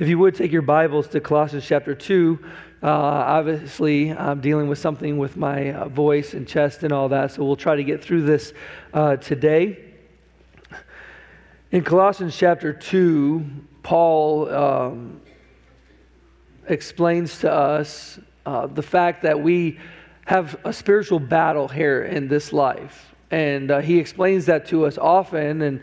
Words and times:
If 0.00 0.08
you 0.08 0.18
would 0.18 0.34
take 0.34 0.50
your 0.50 0.62
Bibles 0.62 1.06
to 1.08 1.20
Colossians 1.20 1.64
chapter 1.64 1.94
2, 1.94 2.40
uh, 2.82 2.86
obviously 2.88 4.10
I'm 4.10 4.40
dealing 4.40 4.66
with 4.66 4.80
something 4.80 5.18
with 5.18 5.36
my 5.36 5.72
uh, 5.72 5.88
voice 5.88 6.34
and 6.34 6.48
chest 6.48 6.82
and 6.82 6.92
all 6.92 7.08
that, 7.10 7.30
so 7.30 7.44
we'll 7.44 7.54
try 7.54 7.76
to 7.76 7.84
get 7.84 8.02
through 8.02 8.22
this 8.22 8.52
uh, 8.92 9.14
today. 9.18 9.92
In 11.70 11.84
Colossians 11.84 12.36
chapter 12.36 12.72
2, 12.72 13.46
Paul 13.84 14.52
um, 14.52 15.20
explains 16.66 17.38
to 17.40 17.52
us 17.52 18.18
uh, 18.46 18.66
the 18.66 18.82
fact 18.82 19.22
that 19.22 19.40
we 19.40 19.78
have 20.26 20.56
a 20.64 20.72
spiritual 20.72 21.20
battle 21.20 21.68
here 21.68 22.02
in 22.02 22.26
this 22.26 22.52
life. 22.52 23.14
And 23.30 23.70
uh, 23.70 23.78
he 23.78 24.00
explains 24.00 24.46
that 24.46 24.66
to 24.70 24.86
us 24.86 24.98
often. 24.98 25.62
And 25.62 25.82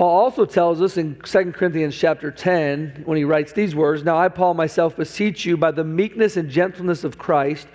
Paul 0.00 0.18
also 0.18 0.46
tells 0.46 0.80
us 0.80 0.96
in 0.96 1.16
2 1.16 1.52
Corinthians 1.52 1.94
chapter 1.94 2.30
10, 2.30 3.02
when 3.04 3.18
he 3.18 3.24
writes 3.24 3.52
these 3.52 3.74
words 3.74 4.02
Now 4.02 4.16
I, 4.16 4.30
Paul, 4.30 4.54
myself 4.54 4.96
beseech 4.96 5.44
you 5.44 5.58
by 5.58 5.72
the 5.72 5.84
meekness 5.84 6.38
and 6.38 6.48
gentleness 6.48 7.04
of 7.04 7.18
Christ, 7.18 7.68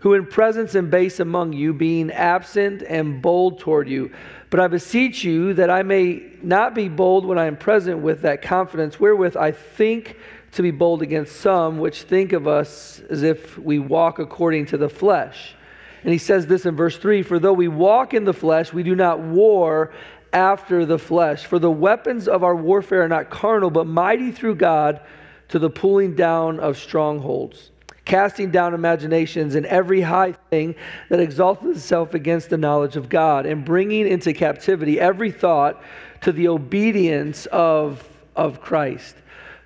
who 0.00 0.14
in 0.14 0.26
presence 0.26 0.74
and 0.74 0.90
base 0.90 1.20
among 1.20 1.52
you, 1.52 1.72
being 1.72 2.10
absent 2.10 2.82
and 2.82 3.22
bold 3.22 3.60
toward 3.60 3.88
you. 3.88 4.10
But 4.50 4.58
I 4.58 4.66
beseech 4.66 5.22
you 5.22 5.54
that 5.54 5.70
I 5.70 5.84
may 5.84 6.32
not 6.42 6.74
be 6.74 6.88
bold 6.88 7.24
when 7.24 7.38
I 7.38 7.46
am 7.46 7.56
present 7.56 8.00
with 8.00 8.22
that 8.22 8.42
confidence 8.42 8.98
wherewith 8.98 9.36
I 9.36 9.52
think 9.52 10.16
to 10.54 10.62
be 10.62 10.72
bold 10.72 11.02
against 11.02 11.36
some 11.36 11.78
which 11.78 12.02
think 12.02 12.32
of 12.32 12.48
us 12.48 13.00
as 13.08 13.22
if 13.22 13.56
we 13.56 13.78
walk 13.78 14.18
according 14.18 14.66
to 14.66 14.78
the 14.78 14.88
flesh. 14.88 15.54
And 16.02 16.12
he 16.12 16.18
says 16.18 16.46
this 16.46 16.66
in 16.66 16.76
verse 16.76 16.96
3 16.96 17.22
For 17.22 17.38
though 17.38 17.52
we 17.52 17.68
walk 17.68 18.14
in 18.14 18.24
the 18.24 18.32
flesh, 18.32 18.72
we 18.72 18.82
do 18.82 18.96
not 18.96 19.20
war 19.20 19.92
after 20.32 20.84
the 20.84 20.98
flesh. 20.98 21.46
For 21.46 21.58
the 21.58 21.70
weapons 21.70 22.28
of 22.28 22.44
our 22.44 22.56
warfare 22.56 23.02
are 23.02 23.08
not 23.08 23.30
carnal, 23.30 23.70
but 23.70 23.86
mighty 23.86 24.30
through 24.30 24.56
God 24.56 25.00
to 25.48 25.58
the 25.58 25.70
pulling 25.70 26.14
down 26.14 26.60
of 26.60 26.76
strongholds, 26.76 27.70
casting 28.04 28.50
down 28.50 28.74
imaginations 28.74 29.54
and 29.54 29.64
every 29.66 30.00
high 30.00 30.32
thing 30.50 30.74
that 31.08 31.20
exalts 31.20 31.64
itself 31.64 32.14
against 32.14 32.50
the 32.50 32.58
knowledge 32.58 32.96
of 32.96 33.08
God, 33.08 33.46
and 33.46 33.64
bringing 33.64 34.06
into 34.06 34.32
captivity 34.32 35.00
every 35.00 35.30
thought 35.30 35.82
to 36.20 36.32
the 36.32 36.48
obedience 36.48 37.46
of, 37.46 38.06
of 38.36 38.60
Christ 38.60 39.14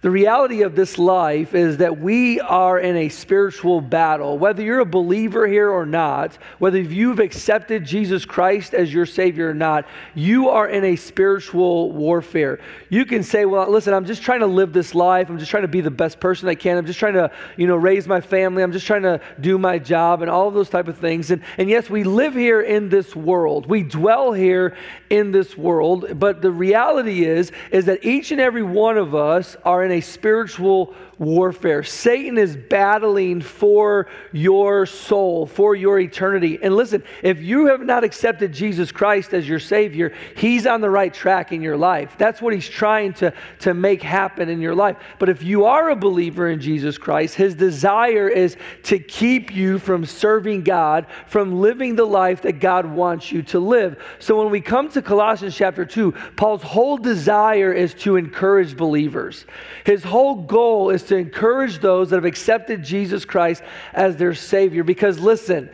the 0.02 0.10
reality 0.10 0.62
of 0.62 0.74
this 0.74 0.98
life 0.98 1.54
is 1.54 1.76
that 1.76 2.00
we 2.00 2.40
are 2.40 2.76
in 2.76 2.96
a 2.96 3.08
spiritual 3.08 3.80
battle. 3.80 4.36
Whether 4.36 4.64
you're 4.64 4.80
a 4.80 4.84
believer 4.84 5.46
here 5.46 5.70
or 5.70 5.86
not, 5.86 6.36
whether 6.58 6.80
you've 6.80 7.20
accepted 7.20 7.84
Jesus 7.84 8.24
Christ 8.24 8.74
as 8.74 8.92
your 8.92 9.06
Savior 9.06 9.50
or 9.50 9.54
not, 9.54 9.86
you 10.16 10.48
are 10.48 10.68
in 10.68 10.82
a 10.82 10.96
spiritual 10.96 11.92
warfare. 11.92 12.58
You 12.88 13.04
can 13.04 13.22
say, 13.22 13.44
Well, 13.44 13.70
listen, 13.70 13.94
I'm 13.94 14.04
just 14.04 14.22
trying 14.22 14.40
to 14.40 14.46
live 14.46 14.72
this 14.72 14.92
life. 14.92 15.30
I'm 15.30 15.38
just 15.38 15.52
trying 15.52 15.62
to 15.62 15.68
be 15.68 15.80
the 15.80 15.90
best 15.92 16.18
person 16.18 16.48
I 16.48 16.56
can. 16.56 16.78
I'm 16.78 16.86
just 16.86 16.98
trying 16.98 17.14
to, 17.14 17.30
you 17.56 17.68
know, 17.68 17.76
raise 17.76 18.08
my 18.08 18.20
family. 18.20 18.64
I'm 18.64 18.72
just 18.72 18.86
trying 18.86 19.02
to 19.02 19.20
do 19.40 19.56
my 19.56 19.78
job 19.78 20.20
and 20.20 20.28
all 20.28 20.48
of 20.48 20.54
those 20.54 20.68
type 20.68 20.88
of 20.88 20.98
things. 20.98 21.30
And, 21.30 21.42
and 21.58 21.70
yes, 21.70 21.88
we 21.88 22.02
live 22.02 22.34
here 22.34 22.60
in 22.60 22.88
this 22.88 23.14
world. 23.14 23.66
We 23.66 23.84
dwell 23.84 24.32
here 24.32 24.76
in 25.10 25.30
this 25.30 25.56
world. 25.56 26.18
But 26.18 26.42
the 26.42 26.50
reality 26.50 27.24
is, 27.24 27.52
is 27.70 27.84
that 27.84 28.04
each 28.04 28.32
and 28.32 28.40
every 28.40 28.64
one 28.64 28.98
of 28.98 29.14
us 29.14 29.56
are 29.64 29.84
in 29.84 29.91
a 29.92 30.00
spiritual 30.00 30.94
warfare. 31.22 31.82
Satan 31.82 32.36
is 32.36 32.56
battling 32.56 33.40
for 33.40 34.08
your 34.32 34.84
soul, 34.84 35.46
for 35.46 35.74
your 35.74 36.00
eternity. 36.00 36.58
And 36.60 36.74
listen, 36.74 37.02
if 37.22 37.40
you 37.40 37.66
have 37.66 37.80
not 37.80 38.04
accepted 38.04 38.52
Jesus 38.52 38.90
Christ 38.92 39.32
as 39.32 39.48
your 39.48 39.60
Savior, 39.60 40.12
He's 40.36 40.66
on 40.66 40.80
the 40.80 40.90
right 40.90 41.14
track 41.14 41.52
in 41.52 41.62
your 41.62 41.76
life. 41.76 42.16
That's 42.18 42.42
what 42.42 42.52
He's 42.52 42.68
trying 42.68 43.14
to, 43.14 43.32
to 43.60 43.72
make 43.72 44.02
happen 44.02 44.48
in 44.48 44.60
your 44.60 44.74
life. 44.74 44.96
But 45.18 45.28
if 45.28 45.42
you 45.42 45.64
are 45.64 45.90
a 45.90 45.96
believer 45.96 46.50
in 46.50 46.60
Jesus 46.60 46.98
Christ, 46.98 47.36
His 47.36 47.54
desire 47.54 48.28
is 48.28 48.56
to 48.84 48.98
keep 48.98 49.54
you 49.54 49.78
from 49.78 50.04
serving 50.04 50.64
God, 50.64 51.06
from 51.28 51.60
living 51.60 51.94
the 51.94 52.04
life 52.04 52.42
that 52.42 52.58
God 52.60 52.84
wants 52.84 53.30
you 53.30 53.42
to 53.44 53.60
live. 53.60 54.02
So 54.18 54.42
when 54.42 54.50
we 54.50 54.60
come 54.60 54.90
to 54.90 55.00
Colossians 55.00 55.56
chapter 55.56 55.84
2, 55.84 56.12
Paul's 56.36 56.62
whole 56.62 56.96
desire 56.96 57.72
is 57.72 57.94
to 57.94 58.16
encourage 58.16 58.76
believers. 58.76 59.46
His 59.84 60.02
whole 60.02 60.34
goal 60.34 60.90
is 60.90 61.04
to 61.04 61.11
to 61.12 61.18
encourage 61.18 61.78
those 61.78 62.08
that 62.08 62.16
have 62.16 62.24
accepted 62.24 62.82
Jesus 62.82 63.26
Christ 63.26 63.62
as 63.92 64.16
their 64.16 64.34
Savior. 64.34 64.82
Because 64.82 65.18
listen, 65.18 65.68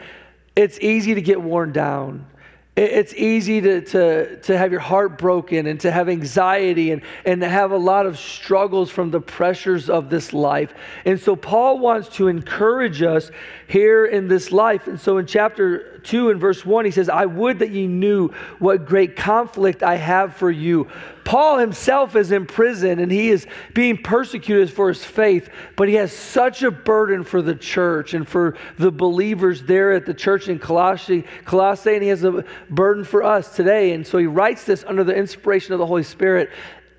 it's 0.56 0.80
easy 0.80 1.14
to 1.14 1.22
get 1.22 1.40
worn 1.40 1.72
down. 1.72 2.26
It's 2.74 3.12
easy 3.14 3.60
to, 3.60 3.80
to, 3.80 4.40
to 4.40 4.58
have 4.58 4.70
your 4.72 4.80
heart 4.80 5.18
broken 5.18 5.66
and 5.66 5.80
to 5.80 5.90
have 5.90 6.08
anxiety 6.08 6.92
and, 6.92 7.02
and 7.24 7.40
to 7.40 7.48
have 7.48 7.72
a 7.72 7.76
lot 7.76 8.06
of 8.06 8.18
struggles 8.18 8.88
from 8.90 9.10
the 9.10 9.20
pressures 9.20 9.88
of 9.90 10.10
this 10.10 10.32
life. 10.32 10.74
And 11.04 11.18
so, 11.20 11.34
Paul 11.34 11.78
wants 11.78 12.08
to 12.16 12.28
encourage 12.28 13.02
us 13.02 13.32
here 13.66 14.06
in 14.06 14.28
this 14.28 14.52
life. 14.52 14.86
And 14.86 15.00
so, 15.00 15.18
in 15.18 15.26
chapter 15.26 15.97
2 16.08 16.30
and 16.30 16.40
verse 16.40 16.64
1, 16.64 16.86
he 16.86 16.90
says, 16.90 17.10
I 17.10 17.26
would 17.26 17.58
that 17.58 17.70
ye 17.70 17.86
knew 17.86 18.30
what 18.58 18.86
great 18.86 19.14
conflict 19.14 19.82
I 19.82 19.96
have 19.96 20.34
for 20.34 20.50
you. 20.50 20.88
Paul 21.22 21.58
himself 21.58 22.16
is 22.16 22.32
in 22.32 22.46
prison 22.46 22.98
and 22.98 23.12
he 23.12 23.28
is 23.28 23.46
being 23.74 23.98
persecuted 23.98 24.72
for 24.72 24.88
his 24.88 25.04
faith, 25.04 25.50
but 25.76 25.86
he 25.86 25.96
has 25.96 26.10
such 26.10 26.62
a 26.62 26.70
burden 26.70 27.24
for 27.24 27.42
the 27.42 27.54
church 27.54 28.14
and 28.14 28.26
for 28.26 28.56
the 28.78 28.90
believers 28.90 29.62
there 29.62 29.92
at 29.92 30.06
the 30.06 30.14
church 30.14 30.48
in 30.48 30.58
Colossae, 30.58 31.24
Colossae 31.44 31.92
and 31.92 32.02
he 32.02 32.08
has 32.08 32.24
a 32.24 32.42
burden 32.70 33.04
for 33.04 33.22
us 33.22 33.54
today. 33.54 33.92
And 33.92 34.06
so 34.06 34.16
he 34.16 34.26
writes 34.26 34.64
this 34.64 34.84
under 34.84 35.04
the 35.04 35.14
inspiration 35.14 35.74
of 35.74 35.78
the 35.78 35.86
Holy 35.86 36.04
Spirit 36.04 36.48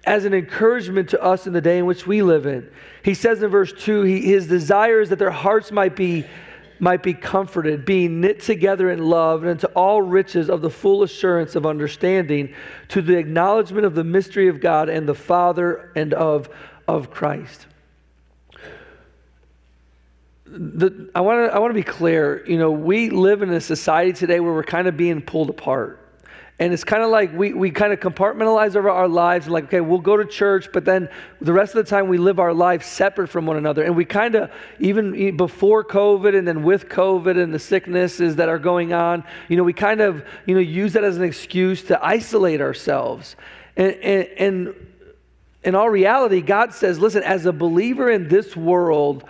as 0.03 0.25
an 0.25 0.35
encouragement 0.35 1.09
to 1.09 1.23
us 1.23 1.47
in 1.47 1.53
the 1.53 1.61
day 1.61 1.79
in 1.79 1.87
which 1.87 2.05
we 2.05 2.21
live 2.21 2.45
in. 2.45 2.69
He 3.01 3.15
says 3.15 3.41
in 3.41 3.49
verse 3.49 3.73
2 3.73 4.03
he, 4.03 4.21
his 4.21 4.45
desire 4.45 5.01
is 5.01 5.09
that 5.09 5.17
their 5.17 5.31
hearts 5.31 5.71
might 5.71 5.95
be 5.95 6.25
might 6.79 7.03
be 7.03 7.13
comforted, 7.13 7.85
being 7.85 8.21
knit 8.21 8.41
together 8.41 8.89
in 8.89 8.99
love, 8.99 9.43
and 9.43 9.51
into 9.51 9.67
all 9.69 10.01
riches 10.01 10.49
of 10.49 10.61
the 10.61 10.69
full 10.69 11.03
assurance 11.03 11.55
of 11.55 11.65
understanding, 11.65 12.53
to 12.89 13.01
the 13.01 13.17
acknowledgement 13.17 13.85
of 13.85 13.95
the 13.95 14.03
mystery 14.03 14.47
of 14.47 14.59
God 14.61 14.89
and 14.89 15.07
the 15.07 15.15
Father 15.15 15.91
and 15.95 16.13
of, 16.13 16.49
of 16.87 17.11
Christ. 17.11 17.67
The, 20.45 21.11
I 21.13 21.21
want 21.21 21.47
to 21.47 21.55
I 21.55 21.59
want 21.59 21.69
to 21.69 21.75
be 21.75 21.83
clear. 21.83 22.43
You 22.47 22.57
know, 22.57 22.71
we 22.71 23.11
live 23.11 23.43
in 23.43 23.51
a 23.51 23.61
society 23.61 24.13
today 24.13 24.39
where 24.39 24.51
we're 24.51 24.63
kind 24.63 24.87
of 24.87 24.97
being 24.97 25.21
pulled 25.21 25.51
apart. 25.51 26.08
And 26.59 26.73
it's 26.73 26.83
kind 26.83 27.01
of 27.01 27.09
like 27.09 27.33
we, 27.33 27.53
we 27.53 27.71
kind 27.71 27.93
of 27.93 28.01
compartmentalize 28.01 28.75
our, 28.75 28.89
our 28.89 29.07
lives 29.07 29.45
and 29.45 29.53
like, 29.53 29.65
okay, 29.65 29.79
we'll 29.79 29.99
go 29.99 30.17
to 30.17 30.25
church, 30.25 30.69
but 30.73 30.83
then 30.83 31.07
the 31.39 31.53
rest 31.53 31.73
of 31.73 31.85
the 31.85 31.89
time 31.89 32.09
we 32.09 32.17
live 32.17 32.37
our 32.37 32.53
lives 32.53 32.85
separate 32.85 33.29
from 33.29 33.45
one 33.45 33.55
another. 33.55 33.83
And 33.83 33.95
we 33.95 34.03
kind 34.03 34.35
of, 34.35 34.51
even 34.77 35.37
before 35.37 35.85
COVID 35.85 36.37
and 36.37 36.45
then 36.45 36.63
with 36.63 36.89
COVID 36.89 37.41
and 37.41 37.53
the 37.53 37.59
sicknesses 37.59 38.35
that 38.35 38.49
are 38.49 38.59
going 38.59 38.91
on, 38.91 39.23
you 39.47 39.55
know, 39.55 39.63
we 39.63 39.71
kind 39.71 40.01
of, 40.01 40.25
you 40.45 40.53
know, 40.53 40.59
use 40.59 40.91
that 40.93 41.05
as 41.05 41.15
an 41.15 41.23
excuse 41.23 41.81
to 41.83 42.05
isolate 42.05 42.59
ourselves. 42.59 43.37
And, 43.77 43.93
and, 43.95 44.27
and 44.37 44.75
in 45.63 45.75
all 45.75 45.89
reality, 45.89 46.41
God 46.41 46.73
says, 46.73 46.99
listen, 46.99 47.23
as 47.23 47.45
a 47.45 47.53
believer 47.53 48.11
in 48.11 48.27
this 48.27 48.57
world, 48.57 49.23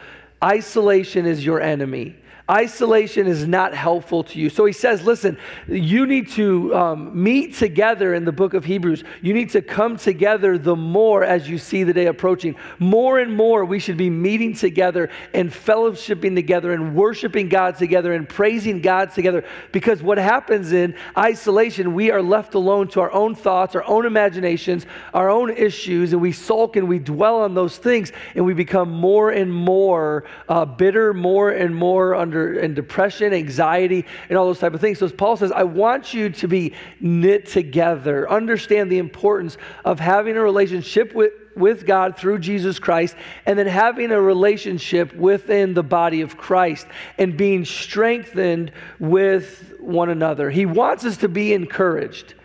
isolation 0.43 1.27
is 1.27 1.45
your 1.45 1.61
enemy. 1.61 2.15
Isolation 2.49 3.27
is 3.27 3.45
not 3.45 3.75
helpful 3.75 4.23
to 4.23 4.39
you. 4.39 4.49
So 4.49 4.65
he 4.65 4.73
says, 4.73 5.03
listen, 5.03 5.37
you 5.67 6.07
need 6.07 6.29
to 6.31 6.75
um, 6.75 7.23
meet 7.23 7.53
together 7.53 8.15
in 8.15 8.25
the 8.25 8.31
book 8.31 8.55
of 8.55 8.65
Hebrews. 8.65 9.03
You 9.21 9.35
need 9.35 9.51
to 9.51 9.61
come 9.61 9.97
together 9.97 10.57
the 10.57 10.75
more 10.75 11.23
as 11.23 11.47
you 11.47 11.59
see 11.59 11.83
the 11.83 11.93
day 11.93 12.07
approaching. 12.07 12.55
More 12.79 13.19
and 13.19 13.37
more, 13.37 13.65
we 13.65 13.77
should 13.77 13.97
be 13.97 14.09
meeting 14.09 14.55
together 14.55 15.11
and 15.35 15.51
fellowshipping 15.51 16.33
together 16.33 16.73
and 16.73 16.95
worshiping 16.95 17.49
God 17.49 17.77
together 17.77 18.13
and 18.13 18.27
praising 18.27 18.81
God 18.81 19.13
together. 19.13 19.45
Because 19.71 20.01
what 20.01 20.17
happens 20.17 20.71
in 20.71 20.95
isolation, 21.15 21.93
we 21.93 22.09
are 22.09 22.21
left 22.21 22.55
alone 22.55 22.87
to 22.89 23.01
our 23.01 23.11
own 23.11 23.35
thoughts, 23.35 23.75
our 23.75 23.85
own 23.85 24.07
imaginations, 24.07 24.87
our 25.13 25.29
own 25.29 25.51
issues, 25.51 26.13
and 26.13 26.21
we 26.21 26.31
sulk 26.31 26.77
and 26.77 26.87
we 26.87 26.97
dwell 26.97 27.41
on 27.41 27.53
those 27.53 27.77
things, 27.77 28.11
and 28.33 28.43
we 28.43 28.55
become 28.55 28.89
more 28.89 29.29
and 29.29 29.53
more 29.53 30.23
uh, 30.47 30.65
bitter, 30.65 31.13
more 31.13 31.51
and 31.51 31.75
more 31.75 32.15
under 32.15 32.38
under 32.39 32.59
and 32.59 32.75
depression, 32.75 33.33
anxiety, 33.33 34.05
and 34.29 34.37
all 34.37 34.45
those 34.45 34.59
type 34.59 34.73
of 34.73 34.81
things. 34.81 34.99
So 34.99 35.09
Paul 35.09 35.37
says, 35.37 35.51
I 35.51 35.63
want 35.63 36.13
you 36.13 36.29
to 36.29 36.47
be 36.47 36.73
knit 36.99 37.45
together. 37.45 38.29
Understand 38.29 38.91
the 38.91 38.97
importance 38.97 39.57
of 39.85 39.99
having 39.99 40.37
a 40.37 40.41
relationship 40.41 41.13
with 41.13 41.33
with 41.55 41.85
God 41.85 42.15
through 42.15 42.39
Jesus 42.39 42.79
Christ, 42.79 43.17
and 43.45 43.59
then 43.59 43.67
having 43.67 44.11
a 44.11 44.21
relationship 44.21 45.13
within 45.13 45.73
the 45.73 45.83
body 45.83 46.21
of 46.21 46.37
Christ 46.37 46.87
and 47.17 47.35
being 47.35 47.65
strengthened 47.65 48.71
with 48.97 49.73
one 49.77 50.09
another. 50.09 50.49
He 50.49 50.65
wants 50.65 51.03
us 51.03 51.17
to 51.17 51.27
be 51.27 51.51
encouraged 51.51 52.35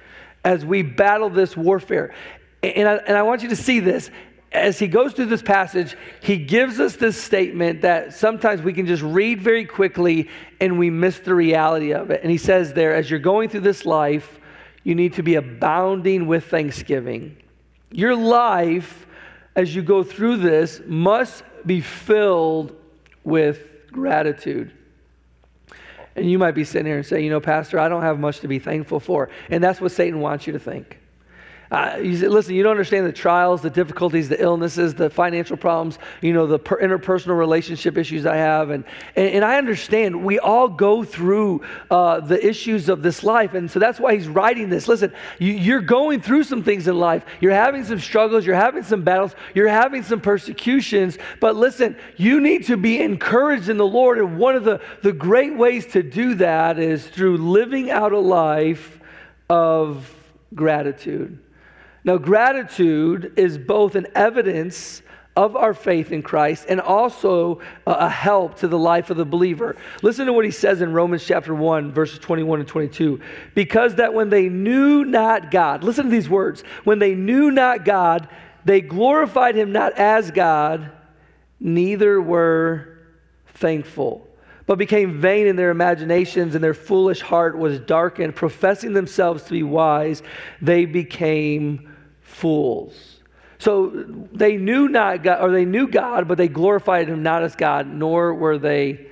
as 0.45 0.65
we 0.65 0.83
battle 0.83 1.31
this 1.31 1.57
warfare. 1.57 2.13
And 2.65 2.89
I, 2.89 2.95
and 2.97 3.17
I 3.17 3.23
want 3.23 3.45
you 3.45 3.51
to 3.51 3.57
see 3.57 3.79
this 3.79 4.11
as 4.55 4.79
he 4.79 4.87
goes 4.87 5.13
through 5.13 5.27
this 5.27 5.43
passage, 5.43 5.97
he 6.23 6.39
gives 6.39 6.79
us 6.79 6.95
this 6.95 7.21
statement 7.21 7.83
that 7.83 8.15
sometimes 8.15 8.63
we 8.63 8.73
can 8.73 8.87
just 8.87 9.03
read 9.03 9.43
very 9.43 9.65
quickly 9.65 10.31
and 10.61 10.79
we 10.79 10.91
miss 10.91 11.19
the 11.19 11.35
reality 11.35 11.93
of 11.93 12.11
it. 12.11 12.23
And 12.23 12.31
he 12.31 12.39
says 12.39 12.73
there, 12.73 12.95
as 12.95 13.11
you're 13.11 13.19
going 13.19 13.49
through 13.49 13.61
this 13.61 13.85
life, 13.85 14.39
you 14.85 14.95
need 14.95 15.15
to 15.15 15.23
be 15.23 15.35
abounding 15.35 16.27
with 16.27 16.45
thanksgiving. 16.47 17.37
Your 17.91 18.15
life, 18.15 19.07
as 19.57 19.75
you 19.75 19.83
go 19.83 20.05
through 20.05 20.37
this, 20.37 20.81
must 20.87 21.43
be 21.67 21.81
filled 21.81 22.77
with 23.25 23.91
gratitude. 23.91 24.73
And 26.15 26.31
you 26.31 26.39
might 26.39 26.53
be 26.53 26.63
sitting 26.63 26.87
here 26.87 26.97
and 26.97 27.07
say, 27.07 27.25
you 27.25 27.31
know, 27.31 27.41
Pastor, 27.41 27.81
I 27.81 27.89
don't 27.89 28.03
have 28.03 28.21
much 28.21 28.39
to 28.41 28.49
be 28.49 28.61
thankful 28.61 29.01
for. 29.01 29.31
And 29.51 29.65
that's 29.65 29.81
what 29.81 29.91
Satan 29.91 30.21
wants 30.21 30.47
you 30.47 30.53
to 30.53 30.61
think. 30.61 31.01
Uh, 31.75 31.97
you 32.01 32.17
say, 32.17 32.29
listen, 32.29 32.55
you 32.55 32.63
don't 32.63 32.71
understand 32.71 33.05
the 33.05 33.13
trials, 33.13 33.61
the 33.61 33.69
difficulties, 33.69 34.29
the 34.29 34.41
illnesses, 34.41 34.95
the 34.95 35.11
financial 35.11 35.57
problems, 35.57 35.99
you 36.21 36.33
know, 36.33 36.47
the 36.47 36.57
per- 36.57 36.81
interpersonal 36.81 37.37
relationship 37.37 37.99
issues 37.99 38.27
I 38.27 38.37
have. 38.37 38.71
And, 38.71 38.85
and, 39.17 39.27
and, 39.27 39.45
I 39.45 39.59
understand 39.59 40.25
we 40.25 40.39
all 40.39 40.69
go 40.69 41.03
through 41.03 41.63
uh, 41.91 42.21
the 42.21 42.47
issues 42.47 42.89
of 42.89 43.03
this 43.03 43.25
life. 43.25 43.55
And 43.55 43.69
so 43.69 43.81
that's 43.81 43.99
why 43.99 44.15
he's 44.15 44.29
writing 44.29 44.71
this. 44.71 44.87
Listen, 44.87 45.13
you, 45.41 45.53
you're 45.53 45.81
going 45.81 46.21
through 46.21 46.45
some 46.45 46.63
things 46.63 46.87
in 46.87 46.97
life. 46.97 47.25
You're 47.41 47.51
having 47.51 47.83
some 47.83 47.99
struggles. 47.99 48.47
You're 48.47 48.55
having 48.55 48.85
some 48.85 49.03
battles. 49.03 49.35
You're 49.53 49.67
having 49.67 50.05
some 50.05 50.21
persecutions. 50.21 51.19
But 51.41 51.57
listen, 51.57 51.97
you 52.17 52.41
need 52.41 52.67
to 52.67 52.77
be 52.77 53.01
encouraged 53.01 53.69
in 53.69 53.79
the 53.79 53.87
Lord. 53.87 54.19
And 54.19 54.39
one 54.39 54.55
of 54.55 54.63
the, 54.63 54.81
the 55.03 55.13
great 55.13 55.57
ways 55.57 55.87
to 55.87 56.05
do 56.05 56.37
that 56.37 56.79
is 56.79 57.05
through 57.05 57.39
living 57.39 57.91
out 57.91 58.13
a 58.13 58.21
life 58.21 59.01
of 59.51 60.09
gratitude. 60.55 61.41
Now, 62.05 62.19
gratitude 62.19 63.33
is 63.37 63.57
both 63.57 63.95
an 63.95 64.07
evidence 64.15 65.01
of 65.37 65.57
our 65.57 65.75
faith 65.75 66.13
in 66.13 66.23
Christ 66.23 66.67
and 66.69 66.81
also 66.81 67.61
a 67.87 68.09
help 68.09 68.59
to 68.59 68.69
the 68.69 68.79
life 68.79 69.11
of 69.11 69.17
the 69.17 69.25
believer. 69.25 69.75
Listen 70.03 70.27
to 70.27 70.33
what 70.33 70.45
he 70.45 70.51
says 70.51 70.81
in 70.81 70.93
Romans 70.93 71.25
chapter 71.25 71.55
1, 71.55 71.93
verses 71.93 72.19
21 72.21 72.61
and 72.61 72.69
22. 72.69 73.21
Because 73.55 73.97
that 73.97 74.15
when 74.15 74.29
they 74.29 74.49
knew 74.49 75.05
not 75.05 75.51
God, 75.51 75.83
listen 75.83 76.05
to 76.05 76.11
these 76.11 76.29
words, 76.29 76.63
when 76.85 76.99
they 76.99 77.15
knew 77.15 77.51
not 77.51 77.85
God, 77.85 78.29
they 78.65 78.81
glorified 78.81 79.57
him 79.57 79.73
not 79.73 79.95
as 79.95 80.31
God, 80.31 80.93
neither 81.59 82.21
were 82.21 82.99
thankful 83.47 84.29
but 84.67 84.79
became 84.79 85.21
vain 85.21 85.47
in 85.47 85.57
their 85.57 85.71
imaginations, 85.71 86.55
and 86.55 86.65
their 86.65 86.73
foolish 86.73 87.21
heart 87.21 87.59
was 87.59 87.79
darkened. 87.81 88.35
Professing 88.35 88.95
themselves 88.95 89.43
to 89.45 89.51
be 89.51 89.63
wise, 89.63 90.23
they 90.63 90.87
became 90.87 91.94
fools. 92.35 93.21
So 93.59 93.91
they 94.33 94.57
knew 94.57 94.89
not 94.89 95.23
God, 95.23 95.41
or 95.43 95.53
they 95.53 95.65
knew 95.65 95.87
God, 95.87 96.29
but 96.29 96.37
they 96.37 96.49
glorified 96.49 97.09
him 97.09 97.23
not 97.23 97.43
as 97.43 97.57
God, 97.57 97.87
nor 97.87 98.35
were 98.35 98.59
they 98.59 99.07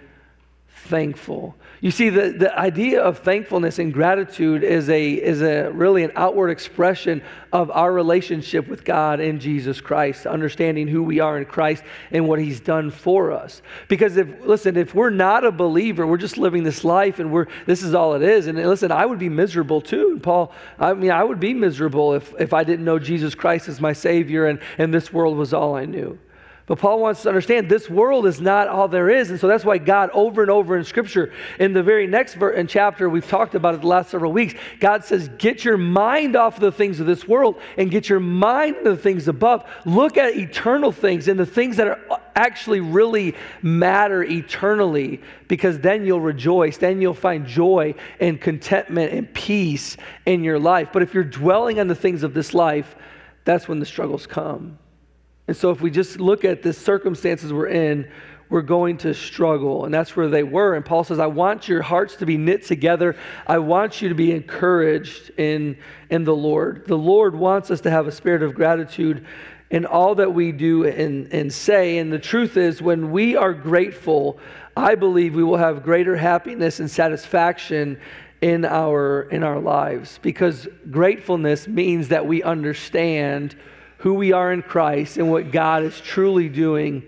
thankful. 0.68 1.54
You 1.82 1.90
see, 1.90 2.10
the, 2.10 2.28
the 2.28 2.56
idea 2.56 3.02
of 3.02 3.18
thankfulness 3.18 3.80
and 3.80 3.92
gratitude 3.92 4.62
is 4.62 4.88
a, 4.88 5.14
is 5.14 5.42
a 5.42 5.68
really 5.72 6.04
an 6.04 6.12
outward 6.14 6.50
expression 6.50 7.22
of 7.52 7.72
our 7.72 7.92
relationship 7.92 8.68
with 8.68 8.84
God 8.84 9.18
in 9.18 9.40
Jesus 9.40 9.80
Christ, 9.80 10.24
understanding 10.24 10.86
who 10.86 11.02
we 11.02 11.18
are 11.18 11.38
in 11.38 11.44
Christ 11.44 11.82
and 12.12 12.28
what 12.28 12.38
He's 12.38 12.60
done 12.60 12.92
for 12.92 13.32
us. 13.32 13.62
Because 13.88 14.16
if, 14.16 14.28
listen, 14.46 14.76
if 14.76 14.94
we're 14.94 15.10
not 15.10 15.44
a 15.44 15.50
believer, 15.50 16.06
we're 16.06 16.18
just 16.18 16.38
living 16.38 16.62
this 16.62 16.84
life 16.84 17.18
and 17.18 17.32
we're, 17.32 17.48
this 17.66 17.82
is 17.82 17.94
all 17.94 18.14
it 18.14 18.22
is. 18.22 18.46
And 18.46 18.56
listen, 18.64 18.92
I 18.92 19.04
would 19.04 19.18
be 19.18 19.28
miserable 19.28 19.80
too. 19.80 20.12
And 20.12 20.22
Paul, 20.22 20.52
I 20.78 20.94
mean, 20.94 21.10
I 21.10 21.24
would 21.24 21.40
be 21.40 21.52
miserable 21.52 22.14
if, 22.14 22.32
if 22.38 22.52
I 22.52 22.62
didn't 22.62 22.84
know 22.84 23.00
Jesus 23.00 23.34
Christ 23.34 23.68
as 23.68 23.80
my 23.80 23.92
Savior 23.92 24.46
and, 24.46 24.60
and 24.78 24.94
this 24.94 25.12
world 25.12 25.36
was 25.36 25.52
all 25.52 25.74
I 25.74 25.86
knew. 25.86 26.16
But 26.66 26.78
Paul 26.78 27.00
wants 27.00 27.22
to 27.22 27.28
understand 27.28 27.68
this 27.68 27.90
world 27.90 28.24
is 28.24 28.40
not 28.40 28.68
all 28.68 28.86
there 28.86 29.10
is. 29.10 29.30
And 29.30 29.40
so 29.40 29.48
that's 29.48 29.64
why 29.64 29.78
God, 29.78 30.10
over 30.14 30.42
and 30.42 30.50
over 30.50 30.78
in 30.78 30.84
Scripture, 30.84 31.32
in 31.58 31.72
the 31.72 31.82
very 31.82 32.06
next 32.06 32.34
ver- 32.34 32.52
in 32.52 32.68
chapter, 32.68 33.10
we've 33.10 33.28
talked 33.28 33.56
about 33.56 33.74
it 33.74 33.80
the 33.80 33.88
last 33.88 34.10
several 34.10 34.32
weeks, 34.32 34.54
God 34.78 35.04
says, 35.04 35.28
Get 35.38 35.64
your 35.64 35.76
mind 35.76 36.36
off 36.36 36.54
of 36.54 36.60
the 36.60 36.70
things 36.70 37.00
of 37.00 37.06
this 37.06 37.26
world 37.26 37.60
and 37.76 37.90
get 37.90 38.08
your 38.08 38.20
mind 38.20 38.76
into 38.76 38.90
the 38.90 38.96
things 38.96 39.26
above. 39.26 39.68
Look 39.84 40.16
at 40.16 40.36
eternal 40.36 40.92
things 40.92 41.26
and 41.26 41.38
the 41.38 41.46
things 41.46 41.76
that 41.78 41.88
are 41.88 42.00
uh, 42.08 42.18
actually 42.36 42.80
really 42.80 43.34
matter 43.60 44.22
eternally, 44.22 45.20
because 45.48 45.80
then 45.80 46.06
you'll 46.06 46.20
rejoice. 46.20 46.78
Then 46.78 47.02
you'll 47.02 47.12
find 47.12 47.44
joy 47.44 47.96
and 48.20 48.40
contentment 48.40 49.12
and 49.12 49.32
peace 49.34 49.96
in 50.26 50.44
your 50.44 50.60
life. 50.60 50.90
But 50.92 51.02
if 51.02 51.12
you're 51.12 51.24
dwelling 51.24 51.80
on 51.80 51.88
the 51.88 51.96
things 51.96 52.22
of 52.22 52.34
this 52.34 52.54
life, 52.54 52.94
that's 53.44 53.66
when 53.66 53.80
the 53.80 53.86
struggles 53.86 54.28
come. 54.28 54.78
And 55.48 55.56
so, 55.56 55.70
if 55.70 55.80
we 55.80 55.90
just 55.90 56.20
look 56.20 56.44
at 56.44 56.62
the 56.62 56.72
circumstances 56.72 57.52
we're 57.52 57.66
in, 57.66 58.08
we're 58.52 58.60
going 58.60 58.98
to 58.98 59.14
struggle. 59.14 59.86
And 59.86 59.94
that's 59.94 60.14
where 60.14 60.28
they 60.28 60.42
were. 60.42 60.74
And 60.74 60.84
Paul 60.84 61.04
says, 61.04 61.18
I 61.18 61.26
want 61.26 61.68
your 61.68 61.80
hearts 61.80 62.16
to 62.16 62.26
be 62.26 62.36
knit 62.36 62.66
together. 62.66 63.16
I 63.46 63.58
want 63.58 64.02
you 64.02 64.10
to 64.10 64.14
be 64.14 64.30
encouraged 64.30 65.30
in, 65.38 65.78
in 66.10 66.24
the 66.24 66.36
Lord. 66.36 66.86
The 66.86 66.98
Lord 66.98 67.34
wants 67.34 67.70
us 67.70 67.80
to 67.80 67.90
have 67.90 68.06
a 68.06 68.12
spirit 68.12 68.42
of 68.42 68.54
gratitude 68.54 69.26
in 69.70 69.86
all 69.86 70.14
that 70.16 70.34
we 70.34 70.52
do 70.52 70.84
and, 70.84 71.32
and 71.32 71.50
say. 71.50 71.96
And 71.96 72.12
the 72.12 72.18
truth 72.18 72.58
is, 72.58 72.82
when 72.82 73.10
we 73.10 73.36
are 73.36 73.54
grateful, 73.54 74.38
I 74.76 74.96
believe 74.96 75.34
we 75.34 75.42
will 75.42 75.56
have 75.56 75.82
greater 75.82 76.14
happiness 76.14 76.78
and 76.78 76.90
satisfaction 76.90 77.98
in 78.42 78.66
our, 78.66 79.22
in 79.30 79.42
our 79.42 79.60
lives 79.60 80.18
because 80.20 80.68
gratefulness 80.90 81.66
means 81.66 82.08
that 82.08 82.26
we 82.26 82.42
understand 82.42 83.56
who 84.02 84.14
we 84.14 84.32
are 84.32 84.52
in 84.52 84.62
Christ 84.62 85.16
and 85.16 85.30
what 85.30 85.52
God 85.52 85.84
is 85.84 86.00
truly 86.00 86.48
doing 86.48 87.04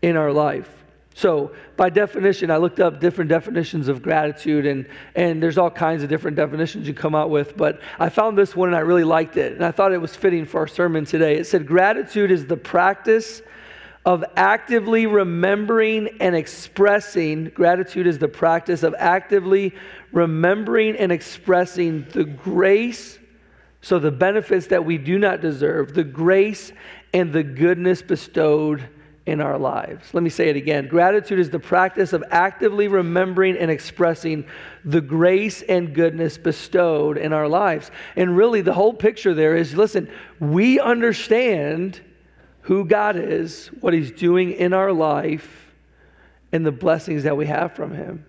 in 0.00 0.16
our 0.16 0.32
life. 0.32 0.68
So, 1.12 1.52
by 1.76 1.90
definition, 1.90 2.50
I 2.50 2.56
looked 2.56 2.80
up 2.80 2.98
different 2.98 3.28
definitions 3.28 3.88
of 3.88 4.00
gratitude, 4.00 4.64
and, 4.64 4.86
and 5.14 5.42
there's 5.42 5.58
all 5.58 5.70
kinds 5.70 6.02
of 6.02 6.08
different 6.08 6.38
definitions 6.38 6.88
you 6.88 6.94
come 6.94 7.14
out 7.14 7.28
with, 7.28 7.58
but 7.58 7.82
I 7.98 8.08
found 8.08 8.38
this 8.38 8.56
one 8.56 8.70
and 8.70 8.76
I 8.76 8.80
really 8.80 9.04
liked 9.04 9.36
it, 9.36 9.52
and 9.52 9.62
I 9.62 9.70
thought 9.70 9.92
it 9.92 10.00
was 10.00 10.16
fitting 10.16 10.46
for 10.46 10.60
our 10.60 10.66
sermon 10.66 11.04
today. 11.04 11.36
It 11.36 11.46
said, 11.46 11.66
Gratitude 11.66 12.30
is 12.30 12.46
the 12.46 12.56
practice 12.56 13.42
of 14.06 14.24
actively 14.34 15.06
remembering 15.06 16.08
and 16.20 16.34
expressing, 16.34 17.50
gratitude 17.50 18.06
is 18.06 18.18
the 18.18 18.28
practice 18.28 18.82
of 18.82 18.94
actively 18.98 19.74
remembering 20.10 20.96
and 20.96 21.12
expressing 21.12 22.06
the 22.12 22.24
grace 22.24 23.18
so, 23.82 23.98
the 23.98 24.10
benefits 24.10 24.66
that 24.68 24.84
we 24.84 24.98
do 24.98 25.18
not 25.18 25.40
deserve, 25.40 25.94
the 25.94 26.04
grace 26.04 26.72
and 27.14 27.32
the 27.32 27.42
goodness 27.42 28.02
bestowed 28.02 28.86
in 29.24 29.40
our 29.40 29.58
lives. 29.58 30.12
Let 30.12 30.22
me 30.22 30.28
say 30.30 30.48
it 30.48 30.56
again. 30.56 30.88
Gratitude 30.88 31.38
is 31.38 31.50
the 31.50 31.58
practice 31.58 32.12
of 32.12 32.24
actively 32.30 32.88
remembering 32.88 33.56
and 33.56 33.70
expressing 33.70 34.44
the 34.84 35.00
grace 35.00 35.62
and 35.62 35.94
goodness 35.94 36.36
bestowed 36.36 37.16
in 37.16 37.32
our 37.32 37.48
lives. 37.48 37.90
And 38.16 38.36
really, 38.36 38.60
the 38.60 38.72
whole 38.72 38.92
picture 38.92 39.32
there 39.32 39.56
is 39.56 39.74
listen, 39.74 40.10
we 40.40 40.78
understand 40.78 42.00
who 42.62 42.84
God 42.84 43.16
is, 43.16 43.68
what 43.80 43.94
He's 43.94 44.10
doing 44.10 44.52
in 44.52 44.74
our 44.74 44.92
life, 44.92 45.72
and 46.52 46.66
the 46.66 46.72
blessings 46.72 47.22
that 47.22 47.36
we 47.36 47.46
have 47.46 47.74
from 47.74 47.94
Him. 47.94 48.26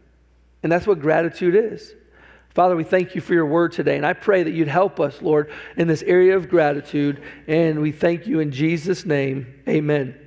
And 0.63 0.71
that's 0.71 0.87
what 0.87 0.99
gratitude 0.99 1.55
is. 1.55 1.93
Father, 2.53 2.75
we 2.75 2.83
thank 2.83 3.15
you 3.15 3.21
for 3.21 3.33
your 3.33 3.45
word 3.45 3.71
today. 3.71 3.95
And 3.95 4.05
I 4.05 4.13
pray 4.13 4.43
that 4.43 4.51
you'd 4.51 4.67
help 4.67 4.99
us, 4.99 5.21
Lord, 5.21 5.51
in 5.77 5.87
this 5.87 6.01
area 6.03 6.35
of 6.35 6.49
gratitude. 6.49 7.23
And 7.47 7.81
we 7.81 7.91
thank 7.91 8.27
you 8.27 8.39
in 8.39 8.51
Jesus' 8.51 9.05
name. 9.05 9.61
Amen. 9.69 10.17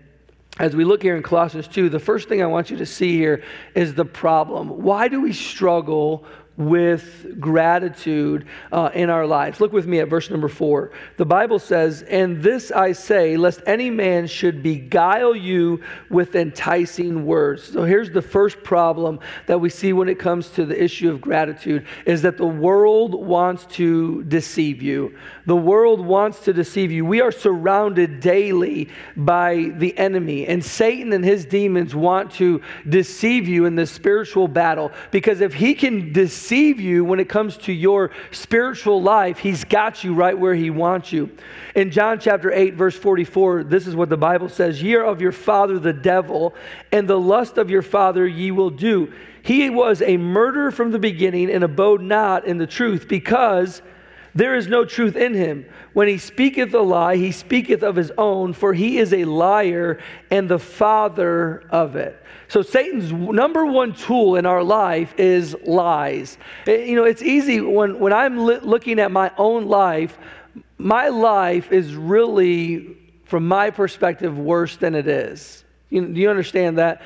As 0.59 0.75
we 0.75 0.85
look 0.85 1.03
here 1.03 1.17
in 1.17 1.23
Colossians 1.23 1.69
2, 1.69 1.91
the 1.91 1.99
first 1.99 2.29
thing 2.29 2.41
I 2.41 2.47
want 2.47 2.71
you 2.71 2.77
to 2.79 2.87
see 2.87 3.13
here 3.17 3.43
is 3.75 3.95
the 3.95 4.05
problem. 4.05 4.69
Why 4.69 5.09
do 5.09 5.21
we 5.21 5.33
struggle 5.33 6.25
with 6.57 7.41
gratitude 7.41 8.47
uh, 8.71 8.89
in 8.95 9.11
our 9.11 9.27
lives. 9.27 9.61
Look 9.61 9.73
with 9.73 9.87
me 9.87 9.99
at 9.99 10.09
verse 10.09 10.31
number 10.31 10.49
four. 10.49 10.93
The 11.17 11.25
Bible 11.25 11.59
says, 11.59 12.03
And 12.03 12.41
this 12.43 12.71
I 12.71 12.93
say, 12.93 13.37
lest 13.37 13.61
any 13.67 13.91
man 13.91 14.29
should 14.29 14.63
beguile 14.63 15.35
you 15.35 15.83
with 16.11 16.37
enticing 16.37 17.27
words. 17.27 17.65
So 17.65 17.83
here's 17.83 18.11
the 18.11 18.23
first 18.23 18.63
problem 18.63 19.19
that 19.47 19.61
we 19.61 19.69
see 19.69 19.93
when 19.93 20.09
it 20.09 20.21
comes 20.21 20.49
to 20.51 20.65
the 20.65 20.81
issue 20.81 21.11
of 21.11 21.21
gratitude 21.21 21.87
is 22.07 22.23
that 22.23 22.37
the 22.37 22.47
world 22.47 23.15
wants 23.15 23.67
to 23.67 24.23
deceive 24.25 24.81
you. 24.81 25.17
The 25.47 25.57
world 25.57 26.01
wants 26.01 26.41
to 26.45 26.53
deceive 26.53 26.93
you. 26.93 27.05
We 27.05 27.21
are 27.21 27.33
surrounded 27.33 28.21
daily 28.21 28.91
by 29.17 29.73
the 29.77 29.97
enemy, 29.99 30.47
and 30.47 30.65
Satan 30.65 31.13
and 31.13 31.25
his 31.25 31.45
demons 31.45 31.95
want 31.95 32.31
to 32.33 32.63
deceive 32.89 33.49
you 33.49 33.65
in 33.65 33.75
this 33.75 33.91
spiritual 33.91 34.47
battle 34.47 34.93
because 35.11 35.41
if 35.41 35.53
he 35.53 35.75
can 35.75 36.13
deceive 36.13 36.44
deceive 36.45 36.79
you 36.79 37.07
when 37.07 37.21
it 37.21 37.29
comes 37.29 37.57
to 37.57 37.73
your 37.73 38.11
spiritual 38.31 39.01
life, 39.01 39.39
he's 39.39 39.65
got 39.65 40.05
you 40.05 40.13
right 40.13 40.39
where 40.39 40.55
he 40.55 40.69
wants 40.69 41.11
you. 41.11 41.31
In 41.75 41.91
John 41.91 42.21
chapter 42.21 42.53
8, 42.53 42.75
verse 42.75 42.95
44, 42.95 43.65
this 43.65 43.87
is 43.87 43.97
what 43.97 44.11
the 44.11 44.19
Bible 44.19 44.51
says 44.51 44.83
Ye 44.83 44.95
are 44.95 45.07
of 45.07 45.23
your 45.23 45.33
father 45.33 45.79
the 45.79 45.95
devil, 45.95 46.55
and 46.93 47.09
the 47.09 47.19
lust 47.19 47.57
of 47.57 47.71
your 47.71 47.81
father 47.81 48.27
ye 48.27 48.51
will 48.51 48.69
do. 48.69 49.11
He 49.43 49.71
was 49.71 50.03
a 50.03 50.19
murderer 50.19 50.71
from 50.71 50.91
the 50.91 50.99
beginning 50.99 51.51
and 51.51 51.65
abode 51.65 52.03
not 52.03 52.45
in 52.45 52.59
the 52.59 52.67
truth, 52.67 53.09
because 53.09 53.81
there 54.35 54.57
is 54.57 54.67
no 54.67 54.85
truth 54.85 55.17
in 55.17 55.35
him. 55.35 55.67
When 55.93 56.09
he 56.09 56.19
speaketh 56.19 56.75
a 56.75 56.81
lie, 56.81 57.17
he 57.17 57.31
speaketh 57.31 57.83
of 57.83 57.95
his 57.95 58.11
own, 58.19 58.53
for 58.53 58.75
he 58.75 58.99
is 58.99 59.13
a 59.13 59.25
liar 59.25 60.01
and 60.31 60.49
the 60.49 60.59
father 60.59 61.65
of 61.71 61.95
it. 61.95 62.21
So, 62.49 62.63
Satan's 62.63 63.13
number 63.13 63.65
one 63.65 63.95
tool 63.95 64.37
in 64.37 64.45
our 64.45 64.63
life 64.63 65.15
is 65.19 65.57
lies. 65.65 66.37
Eh, 66.67 66.85
you 66.85 66.97
know, 66.97 67.05
it's 67.05 67.23
easy 67.23 67.61
when, 67.61 67.99
when 67.99 68.13
I'm 68.13 68.39
looking 68.39 68.99
at 68.99 69.11
my 69.11 69.31
own 69.39 69.67
life, 69.67 70.19
my 70.79 71.09
life 71.09 71.73
is 71.73 71.95
really, 71.95 72.97
from 73.25 73.49
my 73.49 73.71
perspective, 73.71 74.37
worse 74.37 74.77
than 74.77 74.95
it 74.95 75.07
is. 75.07 75.65
You, 75.91 76.07
do 76.07 76.21
you 76.21 76.29
understand 76.29 76.79
that? 76.79 77.03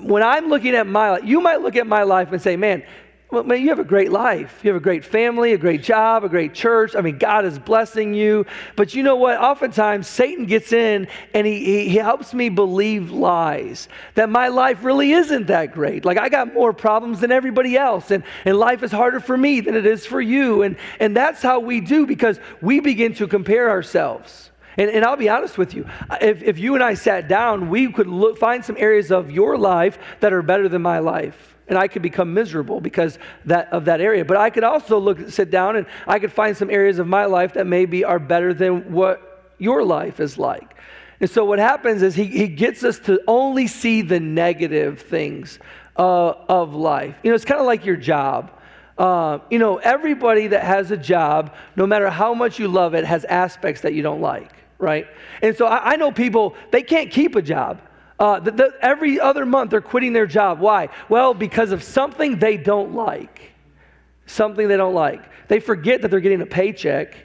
When 0.00 0.22
I'm 0.22 0.48
looking 0.48 0.74
at 0.74 0.86
my 0.86 1.12
life, 1.12 1.24
you 1.24 1.40
might 1.40 1.62
look 1.62 1.76
at 1.76 1.86
my 1.86 2.02
life 2.02 2.32
and 2.32 2.42
say, 2.42 2.56
man, 2.56 2.82
well, 3.32 3.44
man, 3.44 3.62
you 3.62 3.70
have 3.70 3.78
a 3.78 3.84
great 3.84 4.12
life. 4.12 4.60
You 4.62 4.68
have 4.68 4.76
a 4.76 4.84
great 4.84 5.06
family, 5.06 5.54
a 5.54 5.58
great 5.58 5.82
job, 5.82 6.22
a 6.22 6.28
great 6.28 6.52
church. 6.52 6.94
I 6.94 7.00
mean, 7.00 7.16
God 7.16 7.46
is 7.46 7.58
blessing 7.58 8.12
you. 8.12 8.44
But 8.76 8.94
you 8.94 9.02
know 9.02 9.16
what? 9.16 9.38
Oftentimes, 9.38 10.06
Satan 10.06 10.44
gets 10.44 10.70
in 10.70 11.08
and 11.32 11.46
he, 11.46 11.64
he, 11.64 11.88
he 11.88 11.96
helps 11.96 12.34
me 12.34 12.50
believe 12.50 13.10
lies 13.10 13.88
that 14.16 14.28
my 14.28 14.48
life 14.48 14.84
really 14.84 15.12
isn't 15.12 15.46
that 15.46 15.72
great. 15.72 16.04
Like, 16.04 16.18
I 16.18 16.28
got 16.28 16.52
more 16.52 16.74
problems 16.74 17.20
than 17.20 17.32
everybody 17.32 17.74
else, 17.74 18.10
and, 18.10 18.22
and 18.44 18.58
life 18.58 18.82
is 18.82 18.92
harder 18.92 19.18
for 19.18 19.38
me 19.38 19.62
than 19.62 19.76
it 19.76 19.86
is 19.86 20.04
for 20.04 20.20
you. 20.20 20.60
And, 20.60 20.76
and 21.00 21.16
that's 21.16 21.40
how 21.40 21.58
we 21.58 21.80
do 21.80 22.06
because 22.06 22.38
we 22.60 22.80
begin 22.80 23.14
to 23.14 23.26
compare 23.26 23.70
ourselves. 23.70 24.50
And, 24.76 24.90
and, 24.90 25.06
I'll 25.06 25.16
be 25.16 25.30
honest 25.30 25.56
with 25.56 25.72
you, 25.72 25.86
if, 26.20 26.42
if 26.42 26.58
you 26.58 26.74
and 26.74 26.84
I 26.84 26.94
sat 26.94 27.28
down, 27.28 27.70
we 27.70 27.90
could 27.90 28.06
look, 28.06 28.36
find 28.36 28.62
some 28.62 28.76
areas 28.78 29.10
of 29.10 29.30
your 29.30 29.56
life 29.56 29.98
that 30.20 30.34
are 30.34 30.42
better 30.42 30.68
than 30.68 30.82
my 30.82 30.98
life 30.98 31.51
and 31.68 31.78
I 31.78 31.88
could 31.88 32.02
become 32.02 32.34
miserable 32.34 32.80
because 32.80 33.18
that, 33.46 33.72
of 33.72 33.84
that 33.86 34.00
area. 34.00 34.24
But 34.24 34.36
I 34.36 34.50
could 34.50 34.64
also 34.64 34.98
look, 34.98 35.30
sit 35.30 35.50
down, 35.50 35.76
and 35.76 35.86
I 36.06 36.18
could 36.18 36.32
find 36.32 36.56
some 36.56 36.70
areas 36.70 36.98
of 36.98 37.06
my 37.06 37.24
life 37.24 37.54
that 37.54 37.66
maybe 37.66 38.04
are 38.04 38.18
better 38.18 38.52
than 38.52 38.92
what 38.92 39.54
your 39.58 39.84
life 39.84 40.20
is 40.20 40.38
like. 40.38 40.74
And 41.20 41.30
so 41.30 41.44
what 41.44 41.60
happens 41.60 42.02
is 42.02 42.16
he, 42.16 42.24
he 42.24 42.48
gets 42.48 42.82
us 42.82 42.98
to 43.00 43.20
only 43.28 43.68
see 43.68 44.02
the 44.02 44.18
negative 44.18 45.02
things 45.02 45.60
uh, 45.96 46.34
of 46.48 46.74
life. 46.74 47.14
You 47.22 47.30
know, 47.30 47.36
it's 47.36 47.44
kind 47.44 47.60
of 47.60 47.66
like 47.66 47.86
your 47.86 47.96
job. 47.96 48.50
Uh, 48.98 49.38
you 49.48 49.58
know, 49.58 49.76
everybody 49.78 50.48
that 50.48 50.64
has 50.64 50.90
a 50.90 50.96
job, 50.96 51.54
no 51.76 51.86
matter 51.86 52.10
how 52.10 52.34
much 52.34 52.58
you 52.58 52.68
love 52.68 52.94
it, 52.94 53.04
has 53.04 53.24
aspects 53.24 53.82
that 53.82 53.94
you 53.94 54.02
don't 54.02 54.20
like, 54.20 54.52
right? 54.78 55.06
And 55.40 55.56
so 55.56 55.66
I, 55.66 55.92
I 55.92 55.96
know 55.96 56.10
people, 56.10 56.56
they 56.72 56.82
can't 56.82 57.10
keep 57.10 57.36
a 57.36 57.42
job. 57.42 57.80
Uh, 58.22 58.70
every 58.80 59.18
other 59.18 59.44
month, 59.44 59.72
they're 59.72 59.80
quitting 59.80 60.12
their 60.12 60.28
job. 60.28 60.60
Why? 60.60 60.90
Well, 61.08 61.34
because 61.34 61.72
of 61.72 61.82
something 61.82 62.38
they 62.38 62.56
don't 62.56 62.94
like. 62.94 63.50
Something 64.26 64.68
they 64.68 64.76
don't 64.76 64.94
like. 64.94 65.24
They 65.48 65.58
forget 65.58 66.02
that 66.02 66.12
they're 66.12 66.20
getting 66.20 66.40
a 66.40 66.46
paycheck. 66.46 67.16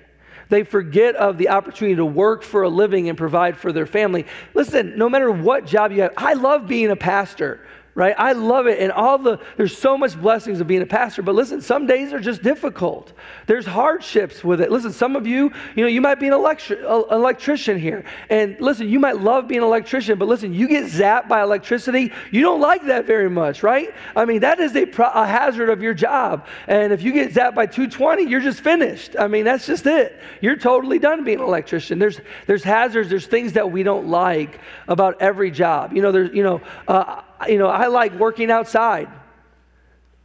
They 0.50 0.64
forget 0.64 1.16
of 1.16 1.38
the 1.38 1.50
opportunity 1.50 1.98
to 1.98 2.06
work 2.06 2.42
for 2.42 2.64
a 2.64 2.70
living 2.70 3.10
and 3.10 3.18
provide 3.18 3.58
for 3.58 3.72
their 3.72 3.86
family. 3.86 4.26
Listen, 4.56 4.98
no 4.98 5.08
matter 5.08 5.30
what 5.30 5.68
job 5.68 5.92
you 5.92 6.02
have, 6.02 6.14
I 6.18 6.34
love 6.34 6.68
being 6.68 6.90
a 6.90 6.96
pastor 6.96 7.60
right? 7.98 8.14
I 8.16 8.34
love 8.34 8.68
it. 8.68 8.80
And 8.80 8.92
all 8.92 9.18
the, 9.18 9.40
there's 9.58 9.76
so 9.76 9.98
much 9.98 10.16
blessings 10.22 10.62
of 10.62 10.68
being 10.68 10.84
a 10.84 10.86
pastor. 10.86 11.24
But 11.24 11.34
listen, 11.34 11.62
some 11.62 11.88
days 11.88 12.14
are 12.14 12.20
just 12.20 12.44
difficult. 12.44 13.12
There's 13.48 13.66
hardships 13.66 14.44
with 14.44 14.62
it. 14.62 14.70
Listen, 14.72 14.94
some 14.94 15.16
of 15.16 15.26
you, 15.26 15.52
you 15.76 15.84
know, 15.84 15.88
you 15.88 16.00
might 16.00 16.20
be 16.20 16.28
an 16.28 16.34
electri- 16.34 16.80
electrician 17.12 17.80
here. 17.80 18.06
And 18.30 18.56
listen, 18.60 18.88
you 18.88 19.00
might 19.00 19.18
love 19.18 19.48
being 19.48 19.62
an 19.62 19.66
electrician, 19.66 20.20
but 20.20 20.28
listen, 20.28 20.54
you 20.54 20.68
get 20.68 20.86
zapped 20.86 21.28
by 21.28 21.42
electricity. 21.42 22.14
You 22.30 22.44
don't 22.44 22.62
like 22.62 22.86
that 22.86 23.08
very 23.08 23.32
much, 23.32 23.64
right? 23.64 23.92
I 24.16 24.26
mean, 24.26 24.42
that 24.42 24.60
is 24.60 24.76
a, 24.76 24.86
pro- 24.86 25.10
a 25.10 25.26
hazard 25.26 25.72
of 25.72 25.82
your 25.82 25.96
job. 25.96 26.46
And 26.68 26.94
if 26.94 27.02
you 27.02 27.12
get 27.12 27.34
zapped 27.34 27.56
by 27.56 27.66
220, 27.66 28.30
you're 28.30 28.42
just 28.42 28.62
finished. 28.62 29.16
I 29.18 29.28
mean, 29.28 29.44
that's 29.44 29.66
just 29.66 29.88
it. 29.88 30.20
You're 30.40 30.56
totally 30.56 31.00
done 31.00 31.24
being 31.24 31.40
an 31.40 31.46
electrician. 31.46 31.98
There's, 31.98 32.22
there's 32.46 32.64
hazards, 32.64 33.10
there's 33.10 33.26
things 33.26 33.54
that 33.54 33.72
we 33.72 33.82
don't 33.82 34.08
like 34.08 34.60
about 34.88 35.20
every 35.20 35.50
job. 35.50 35.94
You 35.94 36.04
know, 36.04 36.12
there's, 36.12 36.32
you 36.32 36.44
know, 36.44 36.62
uh, 36.88 37.24
you 37.48 37.58
know, 37.58 37.68
I 37.68 37.88
like 37.88 38.14
working 38.14 38.52
outside 38.52 39.10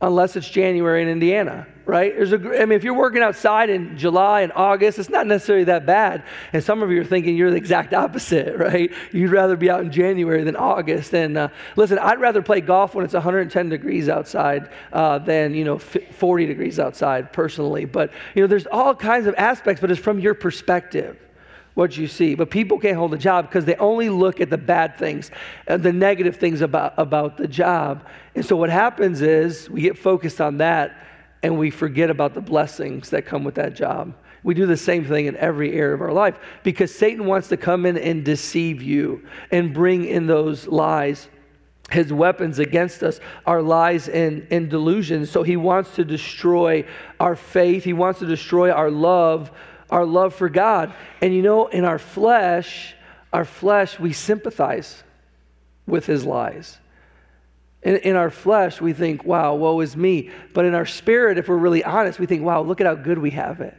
unless 0.03 0.35
it's 0.35 0.51
January 0.51 1.01
in 1.01 1.09
Indiana, 1.09 1.65
right? 1.87 2.13
There's 2.17 2.33
a, 2.33 2.37
I 2.37 2.65
mean, 2.67 2.73
if 2.73 2.83
you're 2.83 2.93
working 2.93 3.23
outside 3.23 3.71
in 3.71 3.97
July 3.97 4.41
and 4.41 4.53
August, 4.53 4.99
it's 4.99 5.09
not 5.09 5.29
necessarily 5.29 5.65
that 5.65 5.87
bad. 5.87 6.25
And 6.53 6.63
some 6.63 6.83
of 6.83 6.91
you 6.91 7.01
are 7.01 7.05
thinking 7.05 7.37
you're 7.37 7.53
the 7.53 7.57
exact 7.57 7.95
opposite, 7.95 8.59
right? 8.59 8.91
You'd 9.13 9.31
rather 9.31 9.57
be 9.57 9.71
out 9.71 9.81
in 9.81 9.93
January 9.93 10.43
than 10.43 10.57
August. 10.57 11.15
And 11.15 11.39
uh, 11.39 11.49
listen, 11.77 12.01
I'd 12.01 12.21
rather 12.21 12.43
play 12.43 12.61
golf 12.61 12.97
when 12.97 13.05
it's 13.05 13.15
110 13.15 13.69
degrees 13.69 14.09
outside 14.09 14.71
uh, 14.93 15.21
than, 15.21 15.55
you 15.55 15.65
know, 15.65 15.79
40 15.79 16.47
degrees 16.47 16.81
outside 16.81 17.33
personally. 17.33 17.85
But, 17.85 18.11
you 18.35 18.43
know, 18.43 18.49
there's 18.49 18.67
all 18.67 18.97
kinds 18.97 19.29
of 19.29 19.37
aspects, 19.39 19.81
but 19.81 19.93
it's 19.93 20.01
from 20.01 20.19
your 20.19 20.35
perspective 20.35 21.17
what 21.75 21.97
you 21.97 22.07
see. 22.07 22.35
But 22.35 22.51
people 22.51 22.79
can't 22.79 22.97
hold 22.97 23.15
a 23.15 23.19
job 23.19 23.49
because 23.49 23.65
they 23.65 23.77
only 23.77 24.09
look 24.09 24.41
at 24.41 24.51
the 24.51 24.59
bad 24.59 24.97
things 24.97 25.31
and 25.67 25.83
the 25.83 25.93
negative 25.93 26.37
things 26.37 26.61
about, 26.61 26.95
about 26.99 27.37
the 27.37 27.49
job. 27.49 28.07
And 28.35 28.45
so 28.45 28.57
what 28.57 28.71
happens 28.71 29.23
is 29.23 29.71
we 29.71 29.83
get 29.83 29.97
focused 29.97 30.41
on 30.41 30.59
that 30.59 30.97
and 31.43 31.59
we 31.59 31.71
forget 31.71 32.11
about 32.11 32.35
the 32.35 32.41
blessings 32.41 33.11
that 33.11 33.27
come 33.27 33.45
with 33.45 33.57
that 33.57 33.75
job. 33.75 34.15
We 34.45 34.55
do 34.55 34.67
the 34.67 34.77
same 34.77 35.05
thing 35.05 35.27
in 35.27 35.37
every 35.37 35.73
area 35.73 35.95
of 35.95 36.01
our 36.01 36.13
life 36.13 36.37
because 36.63 36.95
Satan 36.95 37.27
wants 37.27 37.49
to 37.49 37.57
come 37.57 37.87
in 37.87 37.97
and 37.97 38.25
deceive 38.25 38.83
you 38.83 39.27
and 39.51 39.73
bring 39.73 40.05
in 40.05 40.27
those 40.27 40.67
lies. 40.67 41.29
His 41.91 42.13
weapons 42.13 42.59
against 42.59 43.03
us 43.03 43.21
are 43.47 43.63
lies 43.63 44.09
and, 44.09 44.47
and 44.51 44.69
delusions. 44.69 45.31
So 45.31 45.43
he 45.43 45.57
wants 45.57 45.95
to 45.97 46.05
destroy 46.05 46.87
our 47.21 47.37
faith, 47.37 47.85
he 47.85 47.93
wants 47.93 48.19
to 48.21 48.27
destroy 48.27 48.71
our 48.71 48.91
love 48.91 49.53
our 49.93 50.07
love 50.07 50.35
for 50.35 50.49
God. 50.49 50.93
And 51.21 51.33
you 51.35 51.43
know, 51.43 51.69
in 51.69 51.85
our 51.85 51.99
flesh, 51.99 52.97
our 53.33 53.45
flesh, 53.45 54.01
we 54.01 54.13
sympathize 54.13 55.05
with 55.87 56.07
his 56.07 56.25
lies. 56.25 56.79
In, 57.83 57.97
in, 57.97 58.17
our 58.17 58.31
flesh, 58.31 58.81
we 58.81 58.93
think, 58.93 59.25
wow, 59.25 59.55
woe 59.55 59.81
is 59.81 59.97
me. 59.97 60.31
But 60.55 60.65
in 60.65 60.75
our 60.75 60.87
spirit, 60.87 61.37
if 61.37 61.49
we're 61.49 61.57
really 61.57 61.85
honest, 61.85 62.19
we 62.19 62.27
think, 62.27 62.43
wow, 62.43 62.63
look 62.63 62.81
at 62.81 62.87
how 62.87 62.95
good 62.95 63.19
we 63.19 63.31
have 63.31 63.61
it. 63.61 63.77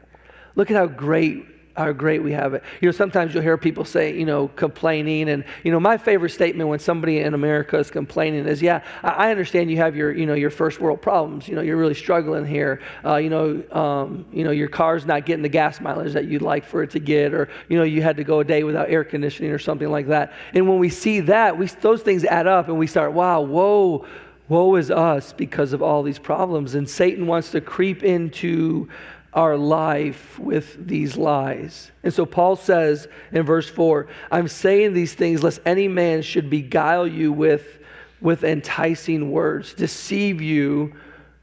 Look 0.55 0.70
at 0.70 0.77
how 0.77 0.88
great 0.88 1.46
how 1.75 1.92
great 1.92 2.22
we 2.22 2.32
have 2.32 2.53
it. 2.53 2.63
You 2.82 2.88
know, 2.88 2.92
sometimes 2.92 3.34
you'll 3.34 3.42
hear 3.42 3.58
people 3.58 3.84
say, 3.84 4.15
you 4.15 4.25
know, 4.25 4.50
complaining. 4.50 5.30
And, 5.30 5.44
you 5.63 5.72
know, 5.72 5.80
my 5.80 5.98
favorite 5.98 6.30
statement 6.30 6.70
when 6.70 6.77
somebody 6.77 7.20
in 7.20 7.34
America 7.34 7.77
is 7.77 7.89
complaining 7.89 8.48
is, 8.48 8.62
yeah, 8.62 8.84
I, 9.01 9.32
understand 9.32 9.72
you 9.72 9.77
have 9.77 9.96
your, 9.96 10.12
you 10.12 10.27
know, 10.27 10.36
your 10.36 10.51
first 10.51 10.80
world 10.80 11.01
problems. 11.01 11.48
You 11.48 11.56
know, 11.56 11.62
you're 11.62 11.77
really 11.77 11.96
struggling 11.96 12.46
here. 12.46 12.82
Uh, 13.03 13.15
you 13.15 13.30
know, 13.30 13.63
um, 13.72 14.25
you 14.32 14.44
know, 14.44 14.51
your 14.51 14.68
car's 14.68 15.06
not 15.08 15.25
getting 15.25 15.42
the 15.42 15.50
gas 15.50 15.82
mileage 15.82 16.13
that 16.13 16.25
you'd 16.25 16.44
like 16.44 16.63
for 16.63 16.84
it 16.84 16.92
to 16.92 17.00
get, 17.00 17.34
or, 17.34 17.50
you 17.70 17.77
know, 17.77 17.84
you 17.84 18.03
had 18.03 18.18
to 18.18 18.24
go 18.24 18.39
a 18.39 18.44
day 18.44 18.63
without 18.63 18.89
air 18.89 19.03
conditioning 19.03 19.51
or 19.51 19.60
something 19.60 19.89
like 19.89 20.08
that. 20.08 20.34
And 20.53 20.70
when 20.70 20.77
we 20.77 20.89
see 20.89 21.22
that, 21.22 21.58
we, 21.58 21.65
those 21.65 22.03
things 22.03 22.24
add 22.24 22.46
up 22.46 22.68
and 22.68 22.77
we 22.77 22.86
start, 22.86 23.13
wow, 23.13 23.42
whoa, 23.42 24.06
woe 24.48 24.75
is 24.75 24.92
us 24.92 25.34
because 25.34 25.74
of 25.74 25.82
all 25.82 26.03
these 26.03 26.20
problems. 26.20 26.75
And 26.75 26.88
Satan 26.88 27.25
wants 27.25 27.50
to 27.51 27.62
creep 27.62 28.03
into 28.03 28.89
our 29.34 29.58
life 29.58 30.38
with 30.40 30.88
these 30.88 31.18
lies. 31.18 31.92
And 32.04 32.13
so 32.13 32.25
Paul 32.25 32.56
says 32.56 33.08
in 33.32 33.44
verse 33.44 33.70
4 33.70 34.08
I'm 34.32 34.48
saying 34.48 34.94
these 34.94 35.13
things 35.13 35.44
lest 35.44 35.60
any 35.66 35.88
man 35.88 36.22
should 36.22 36.50
beguile 36.50 37.08
you 37.08 37.32
with, 37.32 37.80
with 38.22 38.44
enticing 38.44 39.32
words, 39.32 39.74
deceive 39.74 40.42
you, 40.42 40.96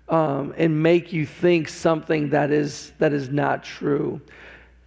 um, 0.08 0.54
and 0.56 0.82
make 0.82 1.12
you 1.12 1.24
think 1.24 1.68
something 1.68 2.30
that 2.30 2.50
is, 2.50 2.92
that 2.98 3.12
is 3.12 3.28
not 3.28 3.62
true. 3.62 4.20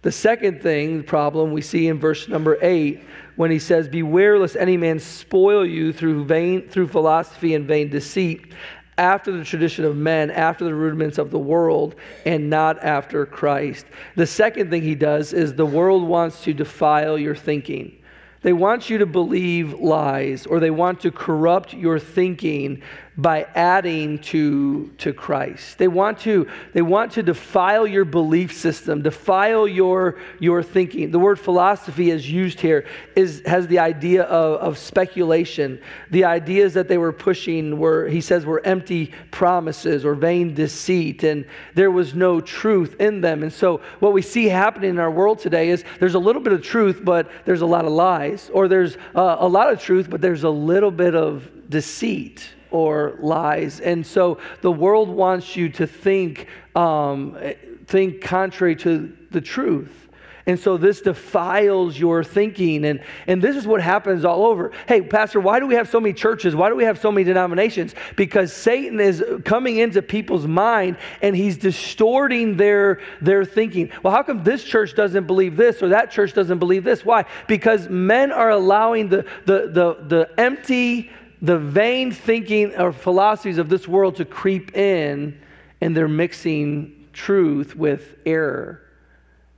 The 0.02 0.12
second 0.12 0.60
thing, 0.60 0.98
the 0.98 1.04
problem 1.04 1.52
we 1.52 1.62
see 1.62 1.88
in 1.88 1.98
verse 1.98 2.28
number 2.28 2.58
8 2.60 3.02
when 3.36 3.50
he 3.50 3.58
says, 3.58 3.88
Beware 3.88 4.38
lest 4.38 4.54
any 4.54 4.76
man 4.76 4.98
spoil 4.98 5.64
you 5.64 5.94
through 5.94 6.26
vain 6.26 6.68
through 6.68 6.88
philosophy 6.88 7.54
and 7.54 7.66
vain 7.66 7.88
deceit, 7.88 8.52
after 8.98 9.32
the 9.32 9.44
tradition 9.44 9.84
of 9.84 9.96
men, 9.96 10.30
after 10.30 10.64
the 10.64 10.74
rudiments 10.74 11.18
of 11.18 11.30
the 11.30 11.38
world, 11.38 11.96
and 12.24 12.48
not 12.48 12.82
after 12.82 13.26
Christ. 13.26 13.86
The 14.16 14.26
second 14.26 14.70
thing 14.70 14.82
he 14.82 14.94
does 14.94 15.32
is 15.32 15.54
the 15.54 15.66
world 15.66 16.04
wants 16.04 16.42
to 16.44 16.54
defile 16.54 17.18
your 17.18 17.34
thinking. 17.34 17.98
They 18.42 18.52
want 18.52 18.90
you 18.90 18.98
to 18.98 19.06
believe 19.06 19.72
lies 19.80 20.44
or 20.44 20.60
they 20.60 20.70
want 20.70 21.00
to 21.00 21.10
corrupt 21.10 21.72
your 21.72 21.98
thinking 21.98 22.82
by 23.16 23.44
adding 23.54 24.18
to, 24.18 24.88
to 24.98 25.12
Christ. 25.12 25.78
They 25.78 25.86
want 25.86 26.18
to, 26.20 26.48
they 26.72 26.82
want 26.82 27.12
to 27.12 27.22
defile 27.22 27.86
your 27.86 28.04
belief 28.04 28.56
system, 28.56 29.02
defile 29.02 29.68
your, 29.68 30.18
your 30.40 30.64
thinking. 30.64 31.12
The 31.12 31.20
word 31.20 31.38
philosophy 31.38 32.10
is 32.10 32.28
used 32.28 32.60
here 32.60 32.86
is, 33.14 33.42
has 33.46 33.68
the 33.68 33.78
idea 33.78 34.24
of, 34.24 34.60
of 34.60 34.78
speculation. 34.78 35.80
The 36.10 36.24
ideas 36.24 36.74
that 36.74 36.88
they 36.88 36.98
were 36.98 37.12
pushing 37.12 37.78
were, 37.78 38.08
he 38.08 38.20
says, 38.20 38.44
were 38.44 38.60
empty 38.66 39.12
promises 39.30 40.04
or 40.04 40.16
vain 40.16 40.54
deceit, 40.54 41.22
and 41.22 41.46
there 41.74 41.92
was 41.92 42.14
no 42.14 42.40
truth 42.40 43.00
in 43.00 43.20
them. 43.20 43.44
And 43.44 43.52
so 43.52 43.80
what 44.00 44.12
we 44.12 44.22
see 44.22 44.46
happening 44.46 44.90
in 44.90 44.98
our 44.98 45.10
world 45.10 45.38
today 45.38 45.68
is 45.68 45.84
there's 46.00 46.14
a 46.14 46.18
little 46.18 46.42
bit 46.42 46.52
of 46.52 46.62
truth, 46.62 47.00
but 47.04 47.30
there's 47.44 47.60
a 47.60 47.66
lot 47.66 47.84
of 47.84 47.92
lies, 47.92 48.50
or 48.52 48.66
there's 48.66 48.96
uh, 49.14 49.36
a 49.38 49.46
lot 49.46 49.72
of 49.72 49.80
truth, 49.80 50.10
but 50.10 50.20
there's 50.20 50.42
a 50.42 50.50
little 50.50 50.90
bit 50.90 51.14
of 51.14 51.48
deceit 51.70 52.50
or 52.74 53.14
lies. 53.20 53.78
And 53.78 54.04
so 54.04 54.38
the 54.60 54.72
world 54.72 55.08
wants 55.08 55.54
you 55.54 55.68
to 55.68 55.86
think, 55.86 56.48
um, 56.74 57.38
think 57.86 58.20
contrary 58.20 58.74
to 58.76 59.16
the 59.30 59.40
truth. 59.40 60.08
And 60.46 60.58
so 60.58 60.76
this 60.76 61.00
defiles 61.00 61.98
your 61.98 62.22
thinking. 62.24 62.84
And, 62.84 63.00
and 63.28 63.40
this 63.40 63.56
is 63.56 63.66
what 63.66 63.80
happens 63.80 64.24
all 64.24 64.44
over. 64.44 64.72
Hey, 64.88 65.00
Pastor, 65.00 65.40
why 65.40 65.60
do 65.60 65.66
we 65.66 65.74
have 65.76 65.88
so 65.88 66.00
many 66.00 66.12
churches? 66.12 66.54
Why 66.54 66.68
do 66.68 66.74
we 66.74 66.84
have 66.84 66.98
so 67.00 67.12
many 67.12 67.24
denominations? 67.24 67.94
Because 68.16 68.52
Satan 68.52 69.00
is 69.00 69.24
coming 69.44 69.78
into 69.78 70.02
people's 70.02 70.46
mind 70.46 70.98
and 71.22 71.34
he's 71.34 71.56
distorting 71.56 72.56
their, 72.56 73.00
their 73.22 73.44
thinking. 73.44 73.90
Well, 74.02 74.12
how 74.12 74.24
come 74.24 74.42
this 74.42 74.64
church 74.64 74.96
doesn't 74.96 75.26
believe 75.26 75.56
this 75.56 75.80
or 75.80 75.90
that 75.90 76.10
church 76.10 76.34
doesn't 76.34 76.58
believe 76.58 76.82
this? 76.82 77.04
Why? 77.04 77.24
Because 77.46 77.88
men 77.88 78.32
are 78.32 78.50
allowing 78.50 79.08
the, 79.08 79.24
the, 79.46 79.70
the, 79.72 79.96
the 80.08 80.30
empty, 80.40 81.10
the 81.44 81.58
vain 81.58 82.10
thinking 82.10 82.74
or 82.74 82.90
philosophies 82.90 83.58
of 83.58 83.68
this 83.68 83.86
world 83.86 84.16
to 84.16 84.24
creep 84.24 84.74
in 84.74 85.38
and 85.82 85.94
they're 85.94 86.08
mixing 86.08 87.06
truth 87.12 87.76
with 87.76 88.16
error. 88.24 88.80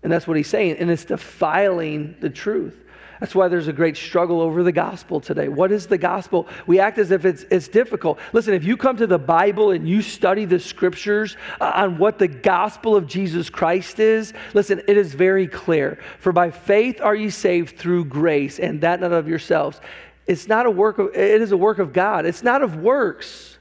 And 0.02 0.10
that's 0.10 0.26
what 0.26 0.36
he's 0.36 0.48
saying. 0.48 0.78
And 0.78 0.90
it's 0.90 1.04
defiling 1.04 2.16
the 2.20 2.28
truth. 2.28 2.82
That's 3.20 3.34
why 3.34 3.48
there's 3.48 3.68
a 3.68 3.72
great 3.72 3.96
struggle 3.96 4.40
over 4.40 4.62
the 4.62 4.72
gospel 4.72 5.20
today. 5.20 5.48
What 5.48 5.72
is 5.72 5.86
the 5.86 5.96
gospel? 5.96 6.48
We 6.66 6.80
act 6.80 6.98
as 6.98 7.12
if 7.12 7.24
it's, 7.24 7.44
it's 7.50 7.68
difficult. 7.68 8.18
Listen, 8.32 8.52
if 8.52 8.64
you 8.64 8.76
come 8.76 8.96
to 8.96 9.06
the 9.06 9.18
Bible 9.18 9.70
and 9.70 9.88
you 9.88 10.02
study 10.02 10.44
the 10.44 10.58
scriptures 10.58 11.36
uh, 11.60 11.72
on 11.76 11.98
what 11.98 12.18
the 12.18 12.28
gospel 12.28 12.94
of 12.94 13.06
Jesus 13.06 13.48
Christ 13.48 14.00
is, 14.00 14.34
listen, 14.54 14.82
it 14.86 14.96
is 14.96 15.14
very 15.14 15.46
clear. 15.46 15.98
For 16.18 16.32
by 16.32 16.50
faith 16.50 17.00
are 17.00 17.14
ye 17.14 17.30
saved 17.30 17.78
through 17.78 18.06
grace, 18.06 18.58
and 18.58 18.80
that 18.82 19.00
not 19.00 19.12
of 19.12 19.28
yourselves. 19.28 19.80
It's 20.26 20.48
not 20.48 20.66
a 20.66 20.70
work 20.70 20.98
of, 20.98 21.14
it 21.14 21.40
is 21.40 21.52
a 21.52 21.56
work 21.56 21.78
of 21.78 21.92
God. 21.92 22.26
It's 22.26 22.42
not 22.42 22.62
of 22.62 22.76
works. 22.76 23.56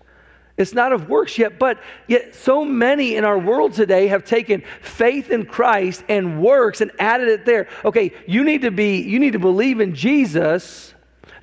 It's 0.58 0.74
not 0.74 0.94
of 0.94 1.10
works 1.10 1.38
yet, 1.38 1.60
but 1.60 1.80
yet 2.08 2.34
so 2.34 2.64
many 2.64 3.18
in 3.18 3.26
our 3.26 3.38
world 3.38 3.74
today 3.74 4.08
have 4.08 4.24
taken 4.24 4.64
faith 4.82 5.30
in 5.30 5.46
Christ 5.46 6.04
and 6.08 6.42
works 6.42 6.80
and 6.80 6.92
added 6.98 7.28
it 7.28 7.46
there. 7.46 7.68
Okay, 7.84 8.14
you 8.26 8.44
need 8.46 8.62
to 8.62 8.72
be 8.72 9.02
you 9.02 9.20
need 9.20 9.34
to 9.34 9.40
believe 9.40 9.82
in 9.82 9.94
Jesus. 9.94 10.94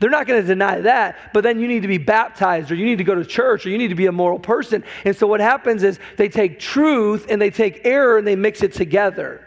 They're 0.00 0.10
not 0.10 0.26
going 0.26 0.40
to 0.40 0.46
deny 0.46 0.80
that, 0.80 1.32
but 1.32 1.44
then 1.44 1.60
you 1.60 1.68
need 1.68 1.82
to 1.82 1.88
be 1.88 1.98
baptized 1.98 2.72
or 2.72 2.74
you 2.74 2.86
need 2.86 2.98
to 2.98 3.04
go 3.04 3.14
to 3.14 3.24
church 3.24 3.66
or 3.66 3.68
you 3.68 3.78
need 3.78 3.88
to 3.88 3.94
be 3.94 4.06
a 4.06 4.12
moral 4.12 4.40
person. 4.40 4.82
And 5.04 5.14
so 5.14 5.28
what 5.28 5.40
happens 5.40 5.84
is 5.84 6.00
they 6.16 6.28
take 6.28 6.58
truth 6.58 7.26
and 7.28 7.40
they 7.40 7.50
take 7.50 7.82
error 7.84 8.18
and 8.18 8.26
they 8.26 8.34
mix 8.34 8.62
it 8.62 8.72
together. 8.72 9.46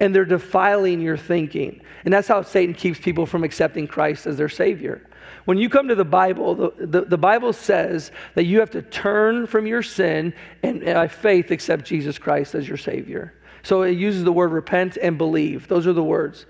And 0.00 0.14
they're 0.14 0.24
defiling 0.24 1.00
your 1.00 1.16
thinking. 1.16 1.82
And 2.04 2.12
that's 2.12 2.26
how 2.26 2.42
Satan 2.42 2.74
keeps 2.74 2.98
people 2.98 3.26
from 3.26 3.44
accepting 3.44 3.86
Christ 3.86 4.26
as 4.26 4.36
their 4.36 4.48
savior. 4.48 5.06
When 5.44 5.58
you 5.58 5.68
come 5.68 5.88
to 5.88 5.94
the 5.94 6.04
Bible, 6.04 6.54
the, 6.54 6.86
the, 6.86 7.00
the, 7.02 7.18
Bible 7.18 7.52
says 7.52 8.12
that 8.34 8.44
you 8.44 8.60
have 8.60 8.70
to 8.70 8.82
turn 8.82 9.46
from 9.46 9.66
your 9.66 9.82
sin 9.82 10.34
and 10.62 10.84
by 10.84 11.08
faith 11.08 11.50
accept 11.50 11.84
Jesus 11.84 12.18
Christ 12.18 12.54
as 12.54 12.68
your 12.68 12.76
Savior. 12.76 13.34
So 13.62 13.82
it 13.82 13.92
uses 13.92 14.24
the 14.24 14.32
word 14.32 14.52
repent 14.52 14.96
and 15.00 15.18
believe. 15.18 15.68
Those 15.68 15.86
are 15.86 15.92
the 15.92 16.02
words. 16.02 16.46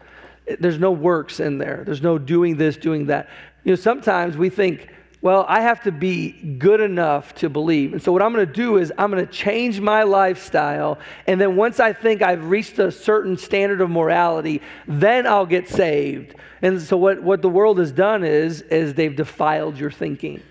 There's 0.59 0.79
no 0.79 0.91
works 0.91 1.41
in 1.41 1.59
there, 1.59 1.83
there's 1.85 2.03
no 2.03 2.19
doing 2.19 2.57
this, 2.57 2.77
doing 2.77 3.07
that. 3.07 3.29
You 3.65 3.73
know, 3.73 3.77
sometimes 3.77 4.37
we 4.37 4.49
think, 4.49 4.89
well, 5.23 5.45
I 5.49 5.61
have 5.61 5.83
to 5.83 5.93
be 5.93 6.33
good 6.33 6.81
enough 6.81 7.35
to 7.37 7.51
believe. 7.51 7.93
And 7.93 8.03
so, 8.03 8.11
what 8.11 8.23
I'm 8.23 8.33
going 8.33 8.47
to 8.47 8.53
do 8.53 8.79
is, 8.79 8.91
I'm 8.97 9.11
going 9.11 9.25
to 9.27 9.31
change 9.31 9.79
my 9.79 10.03
lifestyle. 10.03 10.99
And 11.27 11.39
then, 11.39 11.57
once 11.57 11.79
I 11.79 11.93
think 11.93 12.23
I've 12.23 12.47
reached 12.47 12.79
a 12.79 12.91
certain 12.91 13.37
standard 13.37 13.83
of 13.83 13.91
morality, 13.91 14.63
then 14.89 15.27
I'll 15.27 15.47
get 15.47 15.69
saved. 15.69 16.37
And 16.63 16.81
so, 16.81 16.97
what, 16.97 17.23
what 17.23 17.43
the 17.43 17.51
world 17.51 17.79
has 17.79 17.93
done 17.93 18.25
is, 18.25 18.63
is 18.63 18.95
they've 18.95 19.15
defiled 19.15 19.79
your 19.79 19.91
thinking. 19.91 20.43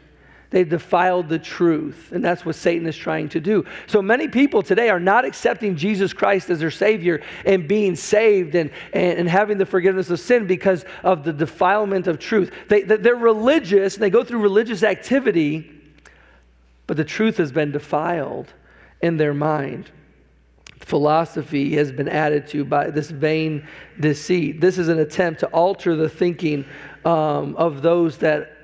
They've 0.52 0.68
defiled 0.68 1.30
the 1.30 1.38
truth, 1.38 2.12
and 2.12 2.26
that's 2.26 2.44
what 2.44 2.56
Satan 2.56 2.88
is 2.88 2.98
trying 2.98 3.30
to 3.30 3.40
do. 3.40 3.66
So 3.86 4.02
many 4.02 4.28
people 4.28 4.64
today 4.64 4.90
are 4.90 5.00
not 5.00 5.24
accepting 5.24 5.76
Jesus 5.76 6.12
Christ 6.12 6.50
as 6.50 6.60
their 6.60 6.72
Savior 6.72 7.22
and 7.46 7.68
being 7.68 7.96
saved 7.96 8.56
and, 8.56 8.72
and, 8.92 9.20
and 9.20 9.30
having 9.30 9.60
the 9.60 9.66
forgiveness 9.68 10.10
of 10.10 10.20
sin 10.20 10.48
because 10.48 10.86
of 11.04 11.24
the 11.24 11.34
defilement 11.34 12.08
of 12.08 12.18
truth. 12.18 12.52
They, 12.68 12.82
they're 12.82 13.16
religious 13.16 13.94
and 13.94 14.04
they 14.04 14.10
go 14.10 14.24
through 14.24 14.42
religious 14.42 14.82
activity, 14.82 15.72
but 16.88 16.98
the 16.98 17.06
truth 17.06 17.38
has 17.38 17.52
been 17.52 17.72
defiled 17.72 18.52
in 19.02 19.18
their 19.18 19.36
mind. 19.36 19.92
Philosophy 20.80 21.76
has 21.76 21.92
been 21.92 22.10
added 22.10 22.48
to 22.48 22.66
by 22.66 22.90
this 22.90 23.12
vain 23.12 23.68
deceit. 24.00 24.62
This 24.62 24.80
is 24.80 24.88
an 24.88 24.98
attempt 24.98 25.42
to 25.42 25.48
alter 25.48 25.96
the 25.96 26.10
thinking 26.10 26.66
um, 27.06 27.56
of 27.56 27.84
those 27.84 28.18
that 28.18 28.56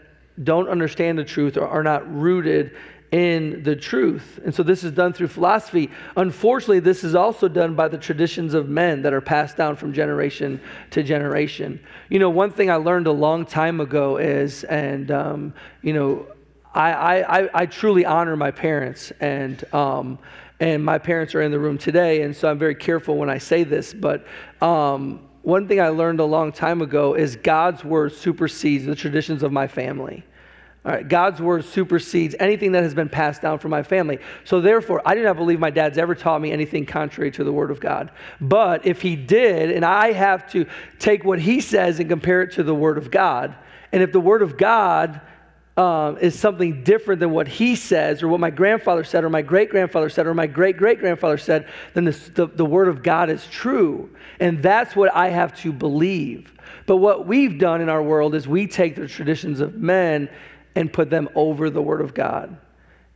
don't 0.44 0.68
understand 0.68 1.18
the 1.18 1.24
truth 1.24 1.58
or 1.58 1.68
are 1.68 1.84
not 1.84 2.12
rooted 2.14 2.76
in 3.12 3.64
the 3.64 3.76
truth. 3.76 4.40
And 4.44 4.54
so 4.54 4.62
this 4.64 4.84
is 4.84 4.92
done 4.92 5.14
through 5.14 5.30
philosophy. 5.30 5.90
Unfortunately, 6.18 6.80
this 6.80 7.04
is 7.04 7.16
also 7.16 7.48
done 7.48 7.76
by 7.76 7.88
the 7.88 7.98
traditions 7.98 8.54
of 8.54 8.68
men 8.68 9.04
that 9.04 9.14
are 9.14 9.22
passed 9.22 9.56
down 9.56 9.76
from 9.76 9.94
generation 9.94 10.60
to 10.92 11.04
generation. 11.04 11.80
You 12.10 12.20
know, 12.20 12.30
one 12.30 12.52
thing 12.52 12.70
I 12.70 12.76
learned 12.76 13.08
a 13.08 13.14
long 13.14 13.46
time 13.46 13.80
ago 13.80 14.18
is, 14.18 14.64
and, 14.66 15.12
um, 15.12 15.54
you 15.82 15.94
know, 15.94 16.28
I, 16.74 17.24
I, 17.24 17.50
I, 17.62 17.66
truly 17.68 18.06
honor 18.06 18.36
my 18.36 18.52
parents, 18.52 19.14
and, 19.22 19.64
um, 19.74 20.20
and 20.60 20.84
my 20.84 20.98
parents 20.98 21.34
are 21.34 21.42
in 21.42 21.52
the 21.52 21.60
room 21.60 21.78
today, 21.78 22.24
and 22.24 22.36
so 22.36 22.50
I'm 22.50 22.60
very 22.60 22.76
careful 22.76 23.16
when 23.16 23.30
I 23.30 23.38
say 23.38 23.64
this, 23.64 23.94
but 23.94 24.26
um, 24.62 25.25
one 25.46 25.68
thing 25.68 25.80
I 25.80 25.90
learned 25.90 26.20
a 26.20 26.26
long 26.26 26.52
time 26.52 26.82
ago 26.82 27.14
is 27.14 27.36
God's 27.36 27.84
word 27.84 28.14
supersedes 28.14 28.86
the 28.86 28.96
traditions 28.96 29.44
of 29.44 29.52
my 29.52 29.68
family. 29.68 30.24
All 30.84 30.92
right, 30.92 31.08
God's 31.08 31.40
word 31.40 31.66
supersedes 31.66 32.36
anything 32.40 32.72
that 32.72 32.82
has 32.82 32.96
been 32.96 33.10
passed 33.10 33.44
down 33.44 33.60
from 33.60 33.70
my 33.72 33.84
family. 33.84 34.18
So 34.44 34.60
therefore, 34.60 35.04
I 35.06 35.14
do 35.14 35.22
not 35.22 35.36
believe 35.36 35.60
my 35.60 35.70
dad's 35.70 36.00
ever 36.00 36.16
taught 36.16 36.42
me 36.42 36.52
anything 36.52 36.88
contrary 36.88 37.30
to 37.32 37.44
the 37.44 37.52
word 37.52 37.70
of 37.70 37.80
God. 37.80 38.12
But 38.42 38.88
if 38.88 39.04
he 39.04 39.16
did, 39.16 39.72
and 39.72 39.86
I 39.86 40.14
have 40.14 40.50
to 40.52 40.66
take 40.98 41.24
what 41.24 41.40
he 41.40 41.62
says 41.62 42.00
and 42.00 42.10
compare 42.10 42.42
it 42.42 42.52
to 42.54 42.64
the 42.64 42.76
word 42.76 42.98
of 42.98 43.12
God, 43.12 43.56
and 43.92 44.02
if 44.02 44.12
the 44.12 44.20
word 44.20 44.42
of 44.42 44.58
God 44.58 45.22
um, 45.78 46.18
is 46.20 46.40
something 46.40 46.84
different 46.84 47.20
than 47.20 47.32
what 47.32 47.48
he 47.48 47.76
says, 47.76 48.24
or 48.24 48.30
what 48.30 48.40
my 48.40 48.50
grandfather 48.50 49.04
said, 49.04 49.24
or 49.24 49.30
my 49.30 49.42
great 49.42 49.70
grandfather 49.70 50.10
said, 50.10 50.26
or 50.26 50.34
my 50.34 50.48
great 50.48 50.78
great 50.78 51.00
grandfather 51.00 51.38
said, 51.38 51.68
then 51.94 52.06
this, 52.06 52.30
the, 52.30 52.48
the 52.48 52.66
word 52.66 52.88
of 52.88 53.04
God 53.04 53.30
is 53.30 53.46
true. 53.48 54.10
And 54.40 54.64
that's 54.64 54.96
what 54.96 55.14
I 55.14 55.30
have 55.30 55.56
to 55.62 55.74
believe. 55.74 56.54
But 56.86 56.98
what 56.98 57.28
we've 57.28 57.60
done 57.60 57.82
in 57.82 57.90
our 57.90 58.02
world 58.02 58.36
is 58.36 58.48
we 58.48 58.68
take 58.68 58.96
the 58.96 59.08
traditions 59.08 59.60
of 59.60 59.76
men 59.76 60.30
and 60.76 60.92
put 60.92 61.10
them 61.10 61.28
over 61.36 61.70
the 61.70 61.82
word 61.82 62.02
of 62.02 62.14
God. 62.14 62.58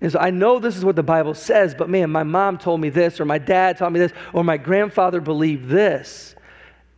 And 0.01 0.11
so 0.11 0.19
I 0.19 0.29
know 0.29 0.59
this 0.59 0.77
is 0.77 0.85
what 0.85 0.95
the 0.95 1.03
Bible 1.03 1.33
says, 1.33 1.75
but 1.75 1.89
man, 1.89 2.09
my 2.09 2.23
mom 2.23 2.57
told 2.57 2.79
me 2.79 2.89
this, 2.89 3.19
or 3.19 3.25
my 3.25 3.37
dad 3.37 3.77
told 3.77 3.93
me 3.93 3.99
this, 3.99 4.13
or 4.33 4.43
my 4.43 4.57
grandfather 4.57 5.19
believed 5.21 5.67
this. 5.67 6.35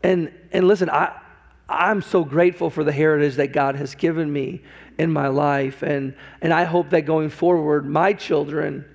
And, 0.04 0.32
and 0.52 0.67
listen, 0.67 0.89
I, 0.89 1.19
I'm 1.67 2.02
so 2.02 2.24
grateful 2.24 2.69
for 2.69 2.84
the 2.84 2.91
heritage 2.91 3.36
that 3.36 3.54
God 3.54 3.76
has 3.76 3.95
given 3.95 4.32
me 4.32 4.62
in 4.97 5.12
my 5.12 5.27
life. 5.27 5.84
And, 5.84 6.13
and 6.41 6.54
I 6.54 6.63
hope 6.63 6.89
that 6.91 7.01
going 7.01 7.30
forward, 7.30 7.86
my 7.86 8.13
children 8.13 8.86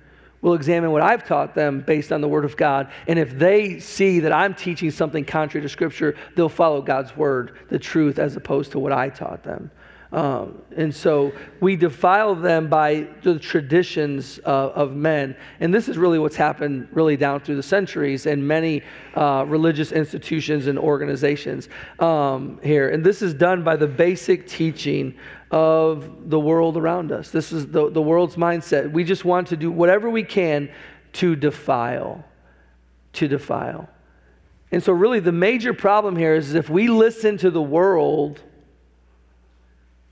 will 0.41 0.53
examine 0.53 0.91
what 0.91 1.01
I've 1.01 1.27
taught 1.27 1.55
them 1.55 1.81
based 1.81 2.11
on 2.11 2.21
the 2.21 2.27
Word 2.27 2.45
of 2.45 2.55
God. 2.55 2.91
And 3.07 3.17
if 3.17 3.37
they 3.37 3.79
see 3.79 4.19
that 4.21 4.31
I'm 4.31 4.53
teaching 4.53 4.91
something 4.91 5.25
contrary 5.25 5.63
to 5.63 5.69
Scripture, 5.69 6.15
they'll 6.35 6.49
follow 6.49 6.81
God's 6.81 7.15
Word, 7.17 7.57
the 7.69 7.79
truth, 7.79 8.19
as 8.19 8.35
opposed 8.35 8.71
to 8.73 8.79
what 8.79 8.91
I 8.91 9.09
taught 9.09 9.43
them. 9.43 9.71
Um, 10.11 10.61
and 10.75 10.93
so 10.93 11.33
we 11.59 11.75
defile 11.75 12.33
them 12.33 12.69
by 12.69 13.07
the 13.23 13.37
traditions 13.37 14.39
uh, 14.45 14.69
of 14.69 14.95
men. 14.95 15.35
And 15.59 15.73
this 15.73 15.89
is 15.89 15.97
really 15.97 16.17
what's 16.17 16.35
happened 16.35 16.87
really 16.91 17.17
down 17.17 17.41
through 17.41 17.57
the 17.57 17.63
centuries 17.63 18.25
in 18.25 18.45
many 18.45 18.83
uh, 19.15 19.43
religious 19.47 19.91
institutions 19.91 20.67
and 20.67 20.79
organizations 20.79 21.67
um, 21.99 22.59
here. 22.63 22.89
And 22.89 23.03
this 23.03 23.21
is 23.21 23.33
done 23.33 23.63
by 23.63 23.75
the 23.75 23.87
basic 23.87 24.47
teaching 24.47 25.13
of 25.51 26.29
the 26.29 26.39
world 26.39 26.77
around 26.77 27.11
us. 27.11 27.29
This 27.29 27.51
is 27.51 27.67
the, 27.67 27.89
the 27.89 28.01
world's 28.01 28.35
mindset. 28.35 28.91
We 28.91 29.03
just 29.03 29.25
want 29.25 29.47
to 29.47 29.57
do 29.57 29.71
whatever 29.71 30.09
we 30.09 30.23
can 30.23 30.69
to 31.13 31.35
defile, 31.35 32.23
to 33.13 33.27
defile. 33.27 33.89
And 34.71 34.83
so, 34.83 34.91
really, 34.91 35.21
the 35.21 35.31
major 35.31 35.73
problem 35.73 36.17
here 36.17 36.35
is 36.35 36.53
if 36.53 36.69
we 36.69 36.89
listen 36.89 37.37
to 37.37 37.49
the 37.49 37.61
world, 37.61 38.41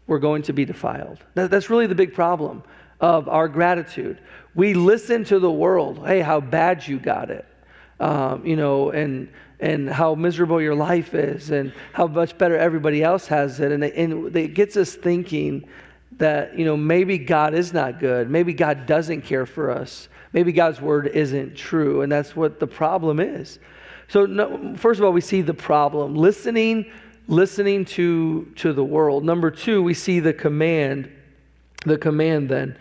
we're 0.07 0.19
going 0.19 0.43
to 0.43 0.53
be 0.53 0.65
defiled. 0.65 1.19
That, 1.33 1.49
that's 1.51 1.69
really 1.69 1.87
the 1.87 1.95
big 1.95 2.13
problem. 2.13 2.63
of 2.99 3.27
our 3.27 3.47
gratitude. 3.47 4.19
We 4.53 4.73
listen 4.73 5.23
to 5.25 5.39
the 5.39 5.51
world. 5.51 6.05
Hey, 6.05 6.21
how 6.21 6.39
bad 6.39 6.87
you 6.87 6.99
got 6.99 7.29
it. 7.29 7.45
Um, 7.99 8.45
you 8.45 8.55
know, 8.55 8.91
and 8.91 9.29
and 9.59 9.89
how 9.89 10.15
miserable 10.15 10.61
your 10.61 10.75
life 10.75 11.13
is 11.13 11.49
and 11.49 11.71
how 11.93 12.07
much 12.07 12.37
better 12.37 12.57
everybody 12.57 13.01
else 13.01 13.25
has 13.27 13.61
it. 13.61 13.71
And 13.71 13.85
it, 13.85 13.95
and 13.95 14.35
it 14.35 14.53
gets 14.53 14.75
us 14.75 14.95
thinking 14.95 15.65
that, 16.17 16.59
you 16.59 16.65
know, 16.65 16.75
maybe 16.75 17.17
God 17.17 17.53
is 17.53 17.71
not 17.71 17.99
good. 17.99 18.29
Maybe 18.29 18.53
God 18.53 18.85
doesn't 18.85 19.21
care 19.21 19.45
for 19.45 19.71
us. 19.71 20.09
Maybe 20.33 20.51
God's 20.51 20.81
word 20.81 21.07
isn't 21.07 21.55
true. 21.55 22.01
And 22.01 22.11
that's 22.11 22.35
what 22.35 22.59
the 22.59 22.67
problem 22.67 23.21
is. 23.21 23.59
So, 24.09 24.25
no, 24.25 24.75
first 24.75 24.99
of 24.99 25.05
all, 25.05 25.13
we 25.13 25.21
see 25.21 25.41
the 25.41 25.53
problem 25.53 26.15
listening, 26.15 26.91
listening 27.27 27.85
to, 27.85 28.45
to 28.57 28.73
the 28.73 28.83
world. 28.83 29.23
Number 29.23 29.51
two, 29.51 29.81
we 29.81 29.93
see 29.93 30.19
the 30.19 30.33
command. 30.33 31.11
The 31.85 31.97
command 31.97 32.49
then. 32.49 32.77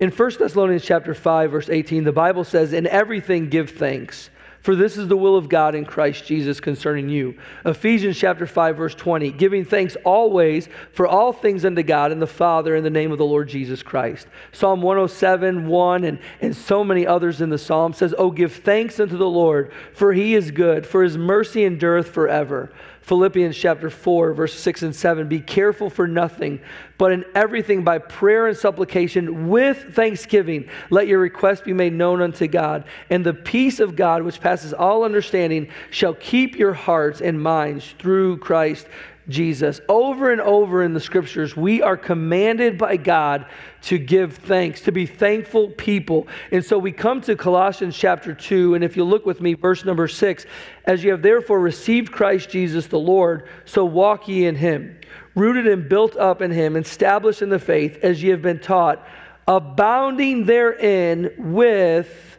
In 0.00 0.10
1 0.10 0.32
Thessalonians 0.38 0.84
chapter 0.84 1.14
5, 1.14 1.50
verse 1.50 1.68
18, 1.68 2.04
the 2.04 2.12
Bible 2.12 2.44
says, 2.44 2.72
In 2.72 2.86
everything 2.86 3.48
give 3.48 3.70
thanks 3.70 4.30
for 4.64 4.74
this 4.74 4.96
is 4.96 5.08
the 5.08 5.16
will 5.16 5.36
of 5.36 5.50
God 5.50 5.74
in 5.74 5.84
Christ 5.84 6.24
Jesus 6.24 6.58
concerning 6.58 7.10
you. 7.10 7.38
Ephesians 7.66 8.16
chapter 8.16 8.46
5 8.46 8.78
verse 8.78 8.94
20, 8.94 9.30
giving 9.32 9.62
thanks 9.62 9.94
always 10.06 10.70
for 10.90 11.06
all 11.06 11.34
things 11.34 11.66
unto 11.66 11.82
God 11.82 12.12
and 12.12 12.22
the 12.22 12.26
Father 12.26 12.74
in 12.74 12.82
the 12.82 12.88
name 12.88 13.12
of 13.12 13.18
the 13.18 13.26
Lord 13.26 13.46
Jesus 13.46 13.82
Christ. 13.82 14.26
Psalm 14.52 14.80
107, 14.80 15.66
1 15.68 16.04
and, 16.04 16.18
and 16.40 16.56
so 16.56 16.82
many 16.82 17.06
others 17.06 17.42
in 17.42 17.50
the 17.50 17.58
Psalm 17.58 17.92
says, 17.92 18.14
Oh, 18.16 18.30
give 18.30 18.54
thanks 18.54 18.98
unto 18.98 19.18
the 19.18 19.28
Lord, 19.28 19.70
for 19.92 20.14
he 20.14 20.34
is 20.34 20.50
good, 20.50 20.86
for 20.86 21.02
his 21.02 21.18
mercy 21.18 21.66
endureth 21.66 22.08
forever. 22.08 22.72
Philippians 23.04 23.54
chapter 23.54 23.90
4, 23.90 24.32
verse 24.32 24.54
6 24.58 24.82
and 24.82 24.96
7. 24.96 25.28
Be 25.28 25.38
careful 25.38 25.90
for 25.90 26.08
nothing, 26.08 26.58
but 26.96 27.12
in 27.12 27.26
everything 27.34 27.84
by 27.84 27.98
prayer 27.98 28.46
and 28.46 28.56
supplication 28.56 29.50
with 29.50 29.94
thanksgiving, 29.94 30.70
let 30.88 31.06
your 31.06 31.18
requests 31.18 31.60
be 31.60 31.74
made 31.74 31.92
known 31.92 32.22
unto 32.22 32.46
God. 32.46 32.84
And 33.10 33.24
the 33.24 33.34
peace 33.34 33.78
of 33.78 33.94
God, 33.94 34.22
which 34.22 34.40
passes 34.40 34.72
all 34.72 35.04
understanding, 35.04 35.68
shall 35.90 36.14
keep 36.14 36.56
your 36.56 36.72
hearts 36.72 37.20
and 37.20 37.42
minds 37.42 37.94
through 37.98 38.38
Christ 38.38 38.86
Jesus. 39.28 39.80
Over 39.88 40.30
and 40.30 40.40
over 40.40 40.82
in 40.82 40.92
the 40.92 41.00
scriptures, 41.00 41.56
we 41.56 41.82
are 41.82 41.96
commanded 41.96 42.76
by 42.76 42.96
God 42.96 43.46
to 43.82 43.98
give 43.98 44.36
thanks, 44.36 44.82
to 44.82 44.92
be 44.92 45.06
thankful 45.06 45.70
people. 45.70 46.28
And 46.50 46.64
so 46.64 46.78
we 46.78 46.92
come 46.92 47.20
to 47.22 47.36
Colossians 47.36 47.96
chapter 47.96 48.34
2, 48.34 48.74
and 48.74 48.84
if 48.84 48.96
you 48.96 49.04
look 49.04 49.26
with 49.26 49.40
me, 49.40 49.54
verse 49.54 49.84
number 49.84 50.08
6 50.08 50.46
As 50.84 51.02
you 51.02 51.10
have 51.10 51.22
therefore 51.22 51.60
received 51.60 52.12
Christ 52.12 52.50
Jesus 52.50 52.86
the 52.86 52.98
Lord, 52.98 53.48
so 53.64 53.84
walk 53.84 54.28
ye 54.28 54.46
in 54.46 54.56
him, 54.56 54.98
rooted 55.34 55.66
and 55.66 55.88
built 55.88 56.16
up 56.16 56.42
in 56.42 56.50
him, 56.50 56.76
established 56.76 57.42
in 57.42 57.48
the 57.48 57.58
faith, 57.58 57.98
as 58.02 58.22
ye 58.22 58.30
have 58.30 58.42
been 58.42 58.60
taught, 58.60 59.06
abounding 59.46 60.44
therein 60.44 61.30
with 61.38 62.33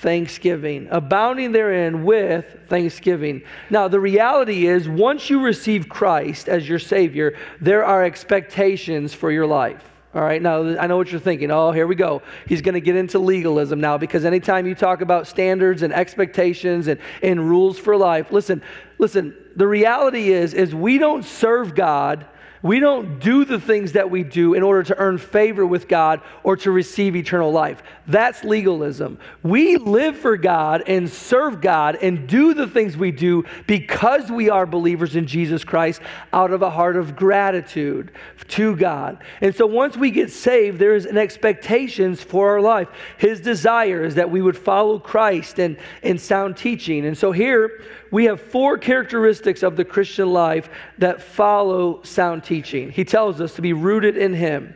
thanksgiving, 0.00 0.88
abounding 0.90 1.52
therein 1.52 2.04
with 2.04 2.58
thanksgiving. 2.68 3.42
Now, 3.68 3.88
the 3.88 4.00
reality 4.00 4.66
is, 4.66 4.88
once 4.88 5.28
you 5.28 5.40
receive 5.40 5.88
Christ 5.88 6.48
as 6.48 6.68
your 6.68 6.78
Savior, 6.78 7.36
there 7.60 7.84
are 7.84 8.04
expectations 8.04 9.12
for 9.12 9.32
your 9.32 9.46
life. 9.46 9.82
All 10.14 10.22
right, 10.22 10.40
now 10.40 10.78
I 10.78 10.86
know 10.86 10.96
what 10.96 11.10
you're 11.10 11.20
thinking. 11.20 11.50
Oh, 11.50 11.70
here 11.70 11.86
we 11.86 11.94
go. 11.94 12.22
He's 12.46 12.62
going 12.62 12.74
to 12.74 12.80
get 12.80 12.96
into 12.96 13.18
legalism 13.18 13.80
now 13.80 13.98
because 13.98 14.24
anytime 14.24 14.66
you 14.66 14.74
talk 14.74 15.00
about 15.00 15.26
standards 15.26 15.82
and 15.82 15.92
expectations 15.92 16.86
and, 16.86 16.98
and 17.22 17.48
rules 17.48 17.78
for 17.78 17.96
life, 17.96 18.32
listen, 18.32 18.62
listen, 18.98 19.36
the 19.56 19.66
reality 19.66 20.32
is, 20.32 20.54
is 20.54 20.74
we 20.74 20.98
don't 20.98 21.24
serve 21.24 21.74
God 21.74 22.26
we 22.62 22.80
don't 22.80 23.20
do 23.20 23.44
the 23.44 23.60
things 23.60 23.92
that 23.92 24.10
we 24.10 24.24
do 24.24 24.54
in 24.54 24.62
order 24.62 24.82
to 24.84 24.98
earn 24.98 25.18
favor 25.18 25.64
with 25.64 25.86
God 25.86 26.20
or 26.42 26.56
to 26.58 26.70
receive 26.70 27.14
eternal 27.14 27.52
life. 27.52 27.82
That's 28.08 28.42
legalism. 28.42 29.18
We 29.42 29.76
live 29.76 30.16
for 30.16 30.38
God 30.38 30.82
and 30.86 31.10
serve 31.10 31.60
God 31.60 31.98
and 32.00 32.26
do 32.26 32.54
the 32.54 32.66
things 32.66 32.96
we 32.96 33.12
do 33.12 33.44
because 33.66 34.30
we 34.30 34.48
are 34.48 34.64
believers 34.64 35.14
in 35.14 35.26
Jesus 35.26 35.62
Christ 35.62 36.00
out 36.32 36.50
of 36.50 36.62
a 36.62 36.70
heart 36.70 36.96
of 36.96 37.14
gratitude 37.14 38.10
to 38.48 38.74
God. 38.76 39.22
And 39.42 39.54
so 39.54 39.66
once 39.66 39.94
we 39.94 40.10
get 40.10 40.30
saved, 40.30 40.78
there 40.78 40.94
is 40.94 41.04
an 41.04 41.18
expectations 41.18 42.22
for 42.22 42.48
our 42.48 42.62
life. 42.62 42.88
His 43.18 43.42
desire 43.42 44.02
is 44.02 44.14
that 44.14 44.30
we 44.30 44.40
would 44.40 44.56
follow 44.56 44.98
Christ 44.98 45.58
and 45.58 45.76
in 46.02 46.16
sound 46.16 46.56
teaching. 46.56 47.04
And 47.04 47.16
so 47.16 47.30
here 47.30 47.82
we 48.10 48.24
have 48.24 48.40
four 48.40 48.78
characteristics 48.78 49.62
of 49.62 49.76
the 49.76 49.84
Christian 49.84 50.32
life 50.32 50.70
that 50.96 51.20
follow 51.20 52.02
sound 52.04 52.42
teaching. 52.42 52.90
He 52.90 53.04
tells 53.04 53.38
us 53.42 53.54
to 53.56 53.62
be 53.62 53.74
rooted 53.74 54.16
in 54.16 54.32
Him. 54.32 54.74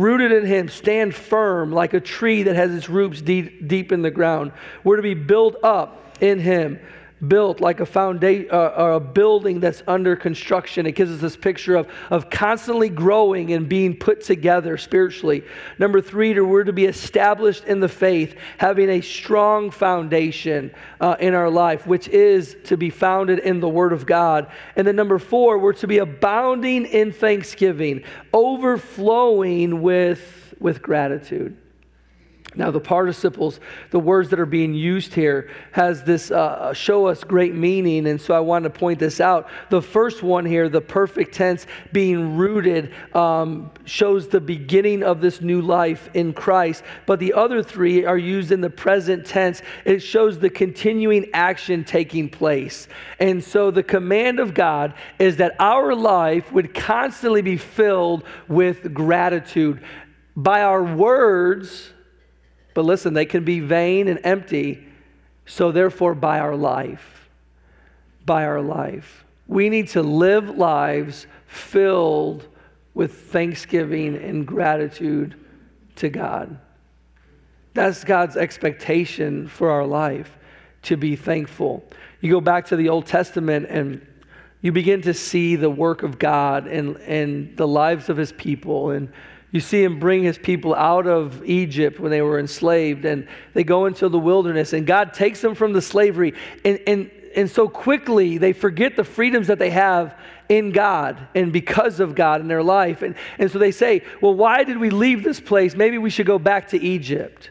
Rooted 0.00 0.32
in 0.32 0.46
Him, 0.46 0.68
stand 0.70 1.14
firm 1.14 1.72
like 1.72 1.92
a 1.92 2.00
tree 2.00 2.44
that 2.44 2.56
has 2.56 2.74
its 2.74 2.88
roots 2.88 3.20
deep, 3.20 3.68
deep 3.68 3.92
in 3.92 4.00
the 4.00 4.10
ground. 4.10 4.52
We're 4.82 4.96
to 4.96 5.02
be 5.02 5.12
built 5.12 5.56
up 5.62 6.16
in 6.22 6.38
Him 6.38 6.80
built 7.26 7.60
like 7.60 7.80
a 7.80 7.86
foundation 7.86 8.48
uh, 8.50 8.74
or 8.76 8.92
a 8.92 9.00
building 9.00 9.60
that's 9.60 9.82
under 9.86 10.16
construction. 10.16 10.86
It 10.86 10.92
gives 10.92 11.10
us 11.10 11.20
this 11.20 11.36
picture 11.36 11.76
of, 11.76 11.88
of 12.10 12.30
constantly 12.30 12.88
growing 12.88 13.52
and 13.52 13.68
being 13.68 13.96
put 13.96 14.22
together 14.22 14.76
spiritually. 14.76 15.44
Number 15.78 16.00
three, 16.00 16.38
we're 16.40 16.64
to 16.64 16.72
be 16.72 16.86
established 16.86 17.64
in 17.64 17.80
the 17.80 17.88
faith, 17.88 18.36
having 18.58 18.88
a 18.88 19.00
strong 19.00 19.70
foundation 19.70 20.72
uh, 21.00 21.16
in 21.20 21.34
our 21.34 21.50
life, 21.50 21.86
which 21.86 22.08
is 22.08 22.56
to 22.64 22.76
be 22.76 22.90
founded 22.90 23.40
in 23.40 23.60
the 23.60 23.68
Word 23.68 23.92
of 23.92 24.06
God. 24.06 24.50
And 24.76 24.86
then 24.86 24.96
number 24.96 25.18
four, 25.18 25.58
we're 25.58 25.72
to 25.74 25.86
be 25.86 25.98
abounding 25.98 26.86
in 26.86 27.12
thanksgiving, 27.12 28.04
overflowing 28.32 29.82
with, 29.82 30.54
with 30.58 30.80
gratitude. 30.80 31.56
Now, 32.56 32.72
the 32.72 32.80
participles, 32.80 33.60
the 33.90 34.00
words 34.00 34.28
that 34.30 34.40
are 34.40 34.46
being 34.46 34.74
used 34.74 35.14
here, 35.14 35.50
has 35.70 36.02
this 36.02 36.32
uh, 36.32 36.72
show 36.74 37.06
us 37.06 37.22
great 37.22 37.54
meaning, 37.54 38.08
and 38.08 38.20
so 38.20 38.34
I 38.34 38.40
want 38.40 38.64
to 38.64 38.70
point 38.70 38.98
this 38.98 39.20
out. 39.20 39.48
The 39.68 39.80
first 39.80 40.24
one 40.24 40.44
here, 40.44 40.68
the 40.68 40.80
perfect 40.80 41.32
tense, 41.32 41.68
being 41.92 42.36
rooted, 42.36 42.92
um, 43.14 43.70
shows 43.84 44.26
the 44.26 44.40
beginning 44.40 45.04
of 45.04 45.20
this 45.20 45.40
new 45.40 45.62
life 45.62 46.10
in 46.14 46.32
Christ. 46.32 46.82
But 47.06 47.20
the 47.20 47.34
other 47.34 47.62
three 47.62 48.04
are 48.04 48.18
used 48.18 48.50
in 48.50 48.60
the 48.60 48.70
present 48.70 49.24
tense. 49.24 49.62
It 49.84 50.00
shows 50.00 50.36
the 50.40 50.50
continuing 50.50 51.30
action 51.32 51.84
taking 51.84 52.28
place. 52.28 52.88
And 53.20 53.44
so 53.44 53.70
the 53.70 53.84
command 53.84 54.40
of 54.40 54.54
God 54.54 54.94
is 55.20 55.36
that 55.36 55.54
our 55.60 55.94
life 55.94 56.50
would 56.50 56.74
constantly 56.74 57.42
be 57.42 57.56
filled 57.56 58.24
with 58.48 58.92
gratitude 58.92 59.84
by 60.34 60.62
our 60.62 60.82
words 60.82 61.92
but 62.80 62.86
listen, 62.86 63.12
they 63.12 63.26
can 63.26 63.44
be 63.44 63.60
vain 63.60 64.08
and 64.08 64.18
empty. 64.24 64.82
So, 65.44 65.70
therefore, 65.70 66.14
by 66.14 66.38
our 66.38 66.56
life, 66.56 67.28
by 68.24 68.46
our 68.46 68.62
life, 68.62 69.26
we 69.46 69.68
need 69.68 69.88
to 69.88 70.02
live 70.02 70.56
lives 70.56 71.26
filled 71.46 72.48
with 72.94 73.12
thanksgiving 73.12 74.16
and 74.16 74.46
gratitude 74.46 75.34
to 75.96 76.08
God. 76.08 76.58
That's 77.74 78.02
God's 78.02 78.38
expectation 78.38 79.46
for 79.46 79.68
our 79.70 79.84
life 79.84 80.38
to 80.84 80.96
be 80.96 81.16
thankful. 81.16 81.84
You 82.22 82.30
go 82.30 82.40
back 82.40 82.64
to 82.68 82.76
the 82.76 82.88
Old 82.88 83.04
Testament 83.04 83.66
and 83.68 84.06
you 84.62 84.72
begin 84.72 85.02
to 85.02 85.12
see 85.12 85.54
the 85.54 85.68
work 85.68 86.02
of 86.02 86.18
God 86.18 86.66
and, 86.66 86.96
and 87.00 87.54
the 87.58 87.68
lives 87.68 88.08
of 88.08 88.16
his 88.16 88.32
people. 88.32 88.92
And 88.92 89.12
you 89.52 89.60
see 89.60 89.82
him 89.82 89.98
bring 89.98 90.22
his 90.22 90.38
people 90.38 90.74
out 90.74 91.06
of 91.06 91.44
Egypt 91.44 91.98
when 91.98 92.10
they 92.10 92.22
were 92.22 92.38
enslaved, 92.38 93.04
and 93.04 93.26
they 93.52 93.64
go 93.64 93.86
into 93.86 94.08
the 94.08 94.18
wilderness, 94.18 94.72
and 94.72 94.86
God 94.86 95.12
takes 95.12 95.40
them 95.40 95.54
from 95.54 95.72
the 95.72 95.82
slavery. 95.82 96.34
And, 96.64 96.78
and, 96.86 97.10
and 97.34 97.50
so 97.50 97.68
quickly, 97.68 98.38
they 98.38 98.52
forget 98.52 98.96
the 98.96 99.04
freedoms 99.04 99.48
that 99.48 99.58
they 99.58 99.70
have 99.70 100.16
in 100.48 100.72
God 100.72 101.28
and 101.34 101.52
because 101.52 102.00
of 102.00 102.14
God 102.14 102.40
in 102.40 102.48
their 102.48 102.62
life. 102.62 103.02
And, 103.02 103.14
and 103.38 103.50
so 103.50 103.58
they 103.58 103.70
say, 103.72 104.02
Well, 104.20 104.34
why 104.34 104.64
did 104.64 104.78
we 104.78 104.90
leave 104.90 105.24
this 105.24 105.40
place? 105.40 105.74
Maybe 105.74 105.98
we 105.98 106.10
should 106.10 106.26
go 106.26 106.38
back 106.38 106.68
to 106.68 106.78
Egypt. 106.80 107.50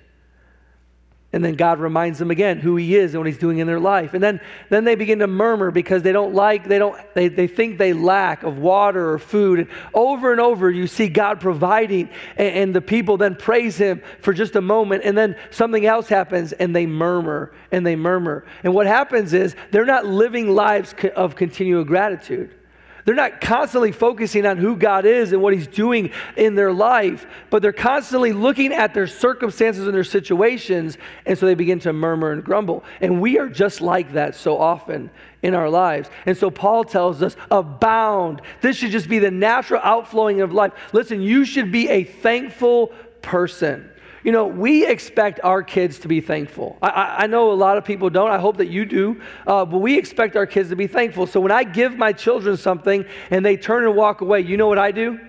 And 1.31 1.45
then 1.45 1.53
God 1.53 1.79
reminds 1.79 2.17
them 2.17 2.31
again 2.31 2.57
who 2.57 2.75
He 2.75 2.95
is 2.95 3.13
and 3.13 3.19
what 3.19 3.27
He's 3.27 3.37
doing 3.37 3.59
in 3.59 3.67
their 3.67 3.79
life. 3.79 4.15
And 4.15 4.23
then, 4.23 4.41
then 4.69 4.83
they 4.83 4.95
begin 4.95 5.19
to 5.19 5.27
murmur 5.27 5.69
because 5.69 6.01
they 6.01 6.11
don't 6.11 6.33
like, 6.33 6.67
they 6.67 6.79
don't, 6.79 6.99
they, 7.13 7.27
they 7.27 7.45
think 7.45 7.77
they 7.77 7.93
lack 7.93 8.41
of 8.41 8.57
water 8.57 9.13
or 9.13 9.19
food. 9.19 9.59
And 9.59 9.69
over 9.93 10.31
and 10.31 10.41
over 10.41 10.71
you 10.71 10.87
see 10.87 11.07
God 11.07 11.39
providing, 11.39 12.09
and, 12.35 12.55
and 12.55 12.75
the 12.75 12.81
people 12.81 13.15
then 13.17 13.35
praise 13.35 13.77
Him 13.77 14.01
for 14.21 14.33
just 14.33 14.55
a 14.55 14.61
moment, 14.61 15.03
and 15.05 15.15
then 15.15 15.35
something 15.51 15.85
else 15.85 16.07
happens 16.07 16.51
and 16.53 16.75
they 16.75 16.87
murmur 16.87 17.53
and 17.71 17.85
they 17.85 17.95
murmur. 17.95 18.45
And 18.63 18.73
what 18.73 18.87
happens 18.87 19.33
is 19.33 19.55
they're 19.69 19.85
not 19.85 20.07
living 20.07 20.49
lives 20.55 20.95
of 21.15 21.35
continual 21.35 21.83
gratitude. 21.83 22.55
They're 23.09 23.15
not 23.15 23.41
constantly 23.41 23.91
focusing 23.91 24.45
on 24.45 24.57
who 24.57 24.75
God 24.75 25.03
is 25.03 25.33
and 25.33 25.41
what 25.41 25.55
He's 25.55 25.65
doing 25.65 26.11
in 26.37 26.53
their 26.53 26.71
life, 26.71 27.25
but 27.49 27.63
they're 27.63 27.73
constantly 27.73 28.33
looking 28.33 28.71
at 28.71 28.93
their 28.93 29.07
circumstances 29.07 29.87
and 29.87 29.95
their 29.95 30.03
situations, 30.03 30.95
and 31.25 31.35
so 31.35 31.47
they 31.47 31.55
begin 31.55 31.79
to 31.79 31.91
murmur 31.91 32.31
and 32.31 32.43
grumble. 32.43 32.83
And 33.01 33.19
we 33.19 33.39
are 33.39 33.49
just 33.49 33.81
like 33.81 34.13
that 34.13 34.35
so 34.35 34.59
often 34.59 35.09
in 35.41 35.55
our 35.55 35.71
lives. 35.71 36.07
And 36.27 36.37
so 36.37 36.51
Paul 36.51 36.83
tells 36.83 37.23
us, 37.23 37.35
abound. 37.49 38.43
This 38.61 38.77
should 38.77 38.91
just 38.91 39.09
be 39.09 39.17
the 39.17 39.31
natural 39.31 39.81
outflowing 39.83 40.41
of 40.41 40.53
life. 40.53 40.73
Listen, 40.93 41.19
you 41.19 41.45
should 41.45 41.71
be 41.71 41.89
a 41.89 42.03
thankful 42.03 42.93
person. 43.23 43.89
You 44.23 44.31
know, 44.31 44.45
we 44.45 44.85
expect 44.85 45.39
our 45.43 45.63
kids 45.63 45.99
to 45.99 46.07
be 46.07 46.19
thankful. 46.19 46.77
I, 46.81 47.17
I 47.19 47.27
know 47.27 47.51
a 47.51 47.53
lot 47.53 47.77
of 47.77 47.85
people 47.85 48.09
don't. 48.09 48.31
I 48.31 48.37
hope 48.37 48.57
that 48.57 48.67
you 48.67 48.85
do. 48.85 49.21
Uh, 49.47 49.65
but 49.65 49.77
we 49.77 49.97
expect 49.97 50.35
our 50.35 50.45
kids 50.45 50.69
to 50.69 50.75
be 50.75 50.87
thankful. 50.87 51.25
So 51.25 51.39
when 51.39 51.51
I 51.51 51.63
give 51.63 51.95
my 51.97 52.11
children 52.11 52.57
something 52.57 53.05
and 53.29 53.45
they 53.45 53.55
turn 53.55 53.85
and 53.85 53.95
walk 53.95 54.21
away, 54.21 54.41
you 54.41 54.57
know 54.57 54.67
what 54.67 54.79
I 54.79 54.91
do? 54.91 55.19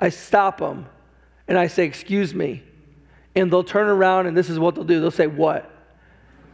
I 0.00 0.08
stop 0.08 0.58
them 0.58 0.86
and 1.46 1.56
I 1.58 1.68
say, 1.68 1.84
Excuse 1.84 2.34
me. 2.34 2.62
And 3.36 3.52
they'll 3.52 3.62
turn 3.62 3.88
around 3.88 4.26
and 4.26 4.36
this 4.36 4.50
is 4.50 4.58
what 4.58 4.74
they'll 4.74 4.84
do. 4.84 5.00
They'll 5.00 5.10
say, 5.10 5.28
What? 5.28 5.70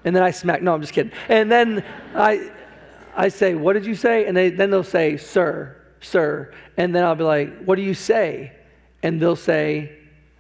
And 0.05 0.15
then 0.15 0.23
I 0.23 0.31
smack. 0.31 0.63
No, 0.63 0.75
I'm 0.75 0.81
just 0.81 0.93
kidding. 0.93 1.13
And 1.29 1.51
then 1.51 1.85
I, 2.15 2.51
I 3.15 3.29
say, 3.29 3.55
What 3.55 3.73
did 3.73 3.87
you 3.87 3.95
say? 3.95 4.27
And 4.27 4.37
they, 4.37 4.51
then 4.51 4.71
they'll 4.71 4.85
say, 4.85 5.17
Sir, 5.17 5.81
sir. 6.01 6.53
And 6.77 6.95
then 6.95 7.03
I'll 7.03 7.15
be 7.15 7.25
like, 7.25 7.65
What 7.65 7.77
do 7.77 7.83
you 7.83 7.95
say? 7.95 8.53
And 9.03 9.23
they'll 9.23 9.37
say, 9.37 9.97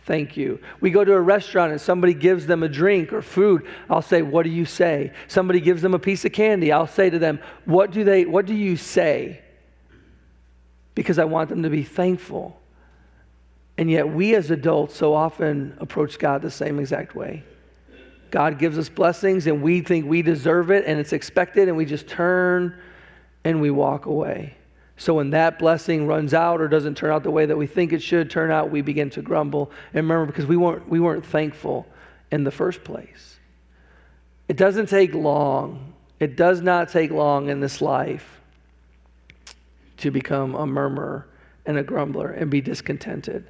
Thank 0.06 0.36
you. 0.36 0.60
We 0.80 0.92
go 0.92 1.04
to 1.04 1.14
a 1.14 1.20
restaurant 1.20 1.72
and 1.72 1.80
somebody 1.80 2.14
gives 2.14 2.46
them 2.46 2.62
a 2.62 2.68
drink 2.68 3.12
or 3.12 3.22
food. 3.22 3.66
I'll 3.90 4.02
say, 4.02 4.22
What 4.22 4.44
do 4.44 4.50
you 4.50 4.64
say? 4.64 5.12
Somebody 5.26 5.60
gives 5.60 5.82
them 5.82 5.94
a 5.94 5.98
piece 5.98 6.24
of 6.24 6.30
candy. 6.30 6.70
I'll 6.70 6.86
say 6.86 7.10
to 7.10 7.18
them, 7.18 7.40
What 7.64 7.90
do, 7.90 8.04
they, 8.04 8.24
what 8.24 8.46
do 8.46 8.54
you 8.54 8.76
say? 8.76 9.40
Because 10.94 11.18
I 11.18 11.24
want 11.24 11.48
them 11.48 11.64
to 11.64 11.70
be 11.70 11.82
thankful. 11.82 12.58
And 13.78 13.90
yet, 13.90 14.08
we 14.08 14.36
as 14.36 14.52
adults 14.52 14.94
so 14.94 15.12
often 15.12 15.76
approach 15.78 16.20
God 16.20 16.40
the 16.40 16.52
same 16.52 16.78
exact 16.78 17.16
way. 17.16 17.42
God 18.30 18.60
gives 18.60 18.78
us 18.78 18.88
blessings 18.88 19.48
and 19.48 19.60
we 19.60 19.80
think 19.80 20.06
we 20.06 20.22
deserve 20.22 20.70
it 20.70 20.84
and 20.86 21.00
it's 21.00 21.12
expected, 21.12 21.66
and 21.66 21.76
we 21.76 21.84
just 21.84 22.06
turn 22.06 22.78
and 23.42 23.60
we 23.60 23.72
walk 23.72 24.06
away. 24.06 24.56
So 24.96 25.14
when 25.14 25.30
that 25.30 25.58
blessing 25.58 26.06
runs 26.06 26.32
out 26.32 26.60
or 26.60 26.68
doesn't 26.68 26.96
turn 26.96 27.10
out 27.10 27.22
the 27.22 27.30
way 27.30 27.44
that 27.46 27.56
we 27.56 27.66
think 27.66 27.92
it 27.92 28.02
should 28.02 28.30
turn 28.30 28.50
out, 28.50 28.70
we 28.70 28.80
begin 28.80 29.10
to 29.10 29.22
grumble. 29.22 29.70
And 29.92 30.08
remember, 30.08 30.26
because 30.26 30.46
we 30.46 30.56
weren't, 30.56 30.88
we 30.88 31.00
weren't 31.00 31.24
thankful 31.24 31.86
in 32.32 32.44
the 32.44 32.50
first 32.50 32.82
place. 32.82 33.38
It 34.48 34.56
doesn't 34.56 34.88
take 34.88 35.12
long, 35.12 35.92
it 36.18 36.36
does 36.36 36.62
not 36.62 36.88
take 36.88 37.10
long 37.10 37.48
in 37.48 37.60
this 37.60 37.82
life 37.82 38.40
to 39.98 40.10
become 40.10 40.54
a 40.54 40.66
murmurer 40.66 41.26
and 41.66 41.76
a 41.76 41.82
grumbler 41.82 42.30
and 42.30 42.50
be 42.50 42.60
discontented. 42.60 43.48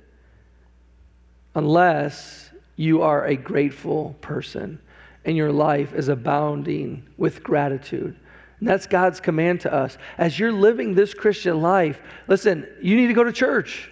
Unless 1.54 2.50
you 2.76 3.02
are 3.02 3.24
a 3.24 3.36
grateful 3.36 4.16
person 4.20 4.80
and 5.24 5.36
your 5.36 5.52
life 5.52 5.92
is 5.94 6.08
abounding 6.08 7.06
with 7.16 7.42
gratitude 7.42 8.16
and 8.60 8.68
that's 8.68 8.86
God's 8.86 9.20
command 9.20 9.60
to 9.62 9.72
us. 9.72 9.98
As 10.16 10.38
you're 10.38 10.52
living 10.52 10.94
this 10.94 11.12
Christian 11.12 11.60
life, 11.60 12.00
listen, 12.26 12.66
you 12.80 12.96
need 12.96 13.08
to 13.08 13.12
go 13.12 13.24
to 13.24 13.32
church. 13.32 13.90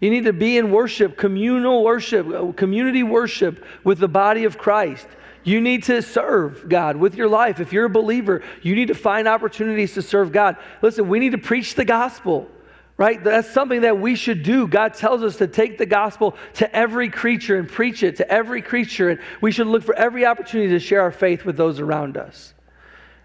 You 0.00 0.10
need 0.10 0.24
to 0.24 0.32
be 0.32 0.58
in 0.58 0.70
worship, 0.70 1.16
communal 1.16 1.82
worship, 1.82 2.28
uh, 2.28 2.52
community 2.52 3.02
worship 3.02 3.64
with 3.82 3.98
the 3.98 4.08
body 4.08 4.44
of 4.44 4.58
Christ. 4.58 5.06
You 5.42 5.60
need 5.60 5.84
to 5.84 6.00
serve 6.00 6.68
God 6.68 6.96
with 6.96 7.14
your 7.16 7.28
life. 7.28 7.60
If 7.60 7.72
you're 7.72 7.84
a 7.86 7.90
believer, 7.90 8.42
you 8.62 8.74
need 8.74 8.88
to 8.88 8.94
find 8.94 9.26
opportunities 9.26 9.94
to 9.94 10.02
serve 10.02 10.32
God. 10.32 10.56
Listen, 10.80 11.08
we 11.08 11.18
need 11.18 11.32
to 11.32 11.38
preach 11.38 11.74
the 11.74 11.84
gospel, 11.84 12.48
right? 12.96 13.22
That's 13.22 13.50
something 13.50 13.82
that 13.82 13.98
we 13.98 14.14
should 14.14 14.42
do. 14.42 14.66
God 14.66 14.94
tells 14.94 15.22
us 15.22 15.36
to 15.36 15.46
take 15.46 15.76
the 15.76 15.86
gospel 15.86 16.36
to 16.54 16.74
every 16.74 17.10
creature 17.10 17.58
and 17.58 17.68
preach 17.68 18.02
it 18.02 18.16
to 18.16 18.30
every 18.30 18.62
creature. 18.62 19.10
And 19.10 19.20
we 19.40 19.52
should 19.52 19.66
look 19.66 19.82
for 19.82 19.94
every 19.94 20.24
opportunity 20.24 20.70
to 20.70 20.80
share 20.80 21.02
our 21.02 21.12
faith 21.12 21.44
with 21.44 21.56
those 21.56 21.78
around 21.78 22.16
us. 22.16 22.54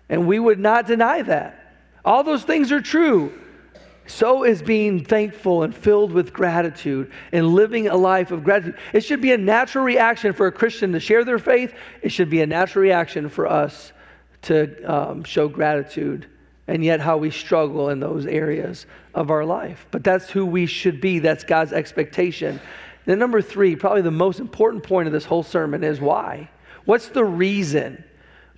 And 0.09 0.27
we 0.27 0.39
would 0.39 0.59
not 0.59 0.87
deny 0.87 1.21
that. 1.21 1.77
All 2.03 2.23
those 2.23 2.43
things 2.43 2.71
are 2.71 2.81
true. 2.81 3.31
So 4.07 4.43
is 4.43 4.63
being 4.63 5.05
thankful 5.05 5.61
and 5.61 5.75
filled 5.75 6.11
with 6.11 6.33
gratitude 6.33 7.11
and 7.31 7.47
living 7.53 7.87
a 7.87 7.95
life 7.95 8.31
of 8.31 8.43
gratitude. 8.43 8.75
It 8.91 9.01
should 9.01 9.21
be 9.21 9.33
a 9.33 9.37
natural 9.37 9.83
reaction 9.83 10.33
for 10.33 10.47
a 10.47 10.51
Christian 10.51 10.91
to 10.93 10.99
share 10.99 11.23
their 11.23 11.37
faith. 11.37 11.75
It 12.01 12.11
should 12.11 12.29
be 12.29 12.41
a 12.41 12.47
natural 12.47 12.81
reaction 12.81 13.29
for 13.29 13.45
us 13.45 13.93
to 14.43 14.81
um, 14.83 15.23
show 15.23 15.47
gratitude 15.47 16.25
and 16.67 16.83
yet 16.83 16.99
how 16.99 17.17
we 17.17 17.29
struggle 17.29 17.89
in 17.89 17.99
those 17.99 18.25
areas 18.25 18.87
of 19.13 19.29
our 19.29 19.45
life. 19.45 19.85
But 19.91 20.03
that's 20.03 20.29
who 20.29 20.45
we 20.45 20.65
should 20.65 21.01
be. 21.01 21.19
That's 21.19 21.43
God's 21.43 21.73
expectation. 21.73 22.59
Then, 23.05 23.19
number 23.19 23.41
three, 23.41 23.75
probably 23.75 24.01
the 24.01 24.11
most 24.11 24.39
important 24.39 24.83
point 24.83 25.07
of 25.07 25.13
this 25.13 25.25
whole 25.25 25.43
sermon 25.43 25.83
is 25.83 25.99
why? 25.99 26.49
What's 26.85 27.09
the 27.09 27.25
reason? 27.25 28.03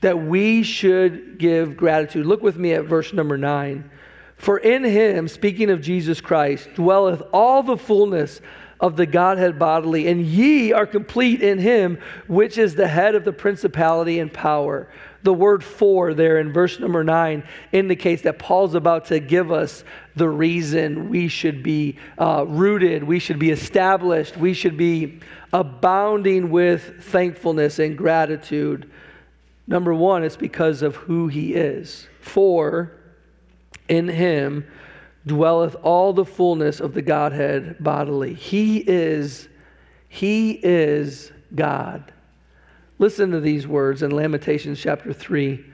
That 0.02 0.18
we 0.18 0.64
should 0.64 1.38
give 1.38 1.78
gratitude. 1.78 2.26
Look 2.26 2.42
with 2.42 2.58
me 2.58 2.74
at 2.74 2.86
verse 2.86 3.14
number 3.14 3.38
nine. 3.38 3.90
For 4.36 4.58
in 4.58 4.84
him, 4.84 5.28
speaking 5.28 5.70
of 5.70 5.82
Jesus 5.82 6.20
Christ, 6.20 6.70
dwelleth 6.74 7.22
all 7.32 7.62
the 7.62 7.78
fullness 7.78 8.42
of 8.80 8.98
the 8.98 9.06
Godhead 9.06 9.60
bodily, 9.60 10.08
and 10.08 10.26
ye 10.26 10.74
are 10.74 10.88
complete 10.88 11.44
in 11.44 11.60
him, 11.60 12.00
which 12.28 12.58
is 12.58 12.74
the 12.74 12.88
head 12.88 13.14
of 13.14 13.24
the 13.24 13.32
principality 13.32 14.18
and 14.18 14.34
power. 14.34 14.90
The 15.22 15.34
word 15.34 15.64
for 15.64 16.16
there 16.16 16.40
in 16.40 16.52
verse 16.52 16.80
number 16.80 17.04
nine 17.04 17.44
indicates 17.72 18.24
that 18.24 18.40
Paul's 18.40 18.74
about 18.74 19.06
to 19.06 19.20
give 19.20 19.52
us 19.52 19.84
the 20.16 20.28
reason 20.28 21.10
we 21.10 21.28
should 21.28 21.62
be 21.62 22.00
uh, 22.18 22.46
rooted, 22.48 23.04
we 23.04 23.20
should 23.20 23.38
be 23.38 23.52
established, 23.52 24.36
we 24.36 24.56
should 24.56 24.78
be 24.78 25.20
abounding 25.54 26.50
with 26.50 27.04
thankfulness 27.04 27.78
and 27.78 27.96
gratitude. 27.96 28.90
Number 29.68 29.94
one, 29.94 30.24
it's 30.24 30.36
because 30.36 30.82
of 30.82 30.96
who 30.96 31.28
he 31.28 31.54
is. 31.54 32.08
For 32.20 32.92
in 33.88 34.08
him 34.08 34.66
dwelleth 35.26 35.76
all 35.84 36.14
the 36.14 36.26
fullness 36.26 36.80
of 36.80 36.94
the 36.94 37.02
Godhead 37.02 37.78
bodily. 37.80 38.34
He 38.34 38.78
is, 38.78 39.48
he 40.10 40.52
is 40.64 41.32
God. 41.54 42.12
Listen 43.00 43.32
to 43.32 43.40
these 43.40 43.68
words 43.68 44.04
in 44.04 44.12
Lamentations 44.12 44.80
chapter 44.80 45.14
3. 45.14 45.66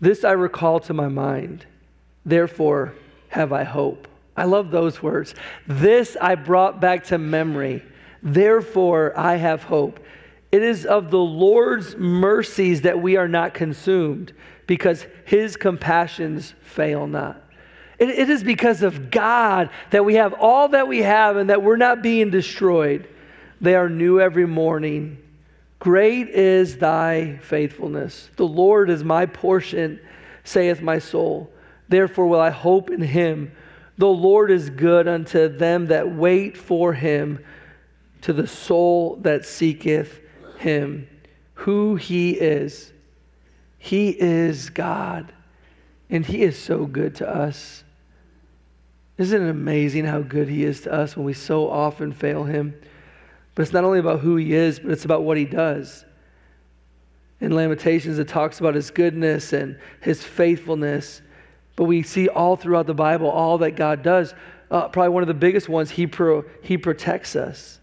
This 0.00 0.24
I 0.24 0.32
recall 0.32 0.80
to 0.80 0.94
my 0.94 1.08
mind, 1.08 1.66
therefore 2.26 2.94
have 3.28 3.52
I 3.52 3.64
hope. 3.64 4.08
I 4.36 4.44
love 4.44 4.70
those 4.70 5.02
words. 5.02 5.34
This 5.66 6.16
I 6.20 6.34
brought 6.34 6.80
back 6.80 7.04
to 7.04 7.18
memory, 7.18 7.82
therefore 8.22 9.12
I 9.16 9.36
have 9.36 9.62
hope. 9.62 10.00
It 10.54 10.62
is 10.62 10.86
of 10.86 11.10
the 11.10 11.18
Lord's 11.18 11.96
mercies 11.96 12.82
that 12.82 13.02
we 13.02 13.16
are 13.16 13.26
not 13.26 13.54
consumed, 13.54 14.32
because 14.68 15.04
his 15.24 15.56
compassions 15.56 16.54
fail 16.62 17.08
not. 17.08 17.42
It, 17.98 18.10
it 18.10 18.30
is 18.30 18.44
because 18.44 18.84
of 18.84 19.10
God 19.10 19.70
that 19.90 20.04
we 20.04 20.14
have 20.14 20.32
all 20.32 20.68
that 20.68 20.86
we 20.86 21.02
have 21.02 21.38
and 21.38 21.50
that 21.50 21.64
we're 21.64 21.74
not 21.74 22.02
being 22.02 22.30
destroyed. 22.30 23.08
They 23.60 23.74
are 23.74 23.88
new 23.88 24.20
every 24.20 24.46
morning. 24.46 25.18
Great 25.80 26.28
is 26.28 26.76
thy 26.76 27.38
faithfulness. 27.38 28.30
The 28.36 28.46
Lord 28.46 28.90
is 28.90 29.02
my 29.02 29.26
portion, 29.26 29.98
saith 30.44 30.80
my 30.80 31.00
soul. 31.00 31.50
Therefore 31.88 32.28
will 32.28 32.40
I 32.40 32.50
hope 32.50 32.92
in 32.92 33.00
him. 33.00 33.50
The 33.98 34.06
Lord 34.06 34.52
is 34.52 34.70
good 34.70 35.08
unto 35.08 35.48
them 35.48 35.88
that 35.88 36.14
wait 36.14 36.56
for 36.56 36.92
him, 36.92 37.44
to 38.20 38.32
the 38.32 38.46
soul 38.46 39.16
that 39.22 39.44
seeketh 39.44 40.20
him 40.64 41.08
who 41.54 41.94
he 41.94 42.32
is. 42.32 42.92
He 43.78 44.08
is 44.08 44.70
God, 44.70 45.32
and 46.10 46.26
he 46.26 46.42
is 46.42 46.58
so 46.58 46.86
good 46.86 47.14
to 47.16 47.28
us. 47.28 47.84
Isn't 49.18 49.46
it 49.46 49.50
amazing 49.50 50.06
how 50.06 50.22
good 50.22 50.48
he 50.48 50.64
is 50.64 50.80
to 50.82 50.92
us 50.92 51.16
when 51.16 51.24
we 51.24 51.34
so 51.34 51.70
often 51.70 52.12
fail 52.12 52.44
him? 52.44 52.74
But 53.54 53.62
it's 53.62 53.72
not 53.72 53.84
only 53.84 54.00
about 54.00 54.20
who 54.20 54.36
he 54.36 54.52
is, 54.54 54.80
but 54.80 54.90
it's 54.90 55.04
about 55.04 55.22
what 55.22 55.36
he 55.36 55.44
does. 55.44 56.04
In 57.40 57.54
Lamentations, 57.54 58.18
it 58.18 58.26
talks 58.26 58.58
about 58.58 58.74
his 58.74 58.90
goodness 58.90 59.52
and 59.52 59.78
his 60.00 60.24
faithfulness. 60.24 61.22
But 61.76 61.84
we 61.84 62.02
see 62.02 62.28
all 62.28 62.56
throughout 62.56 62.86
the 62.86 62.94
Bible 62.94 63.28
all 63.28 63.58
that 63.58 63.72
God 63.72 64.02
does. 64.02 64.34
Uh, 64.70 64.88
probably 64.88 65.10
one 65.10 65.22
of 65.22 65.28
the 65.28 65.34
biggest 65.34 65.68
ones, 65.68 65.90
he, 65.90 66.06
pro, 66.06 66.44
he 66.62 66.78
protects 66.78 67.36
us. 67.36 67.78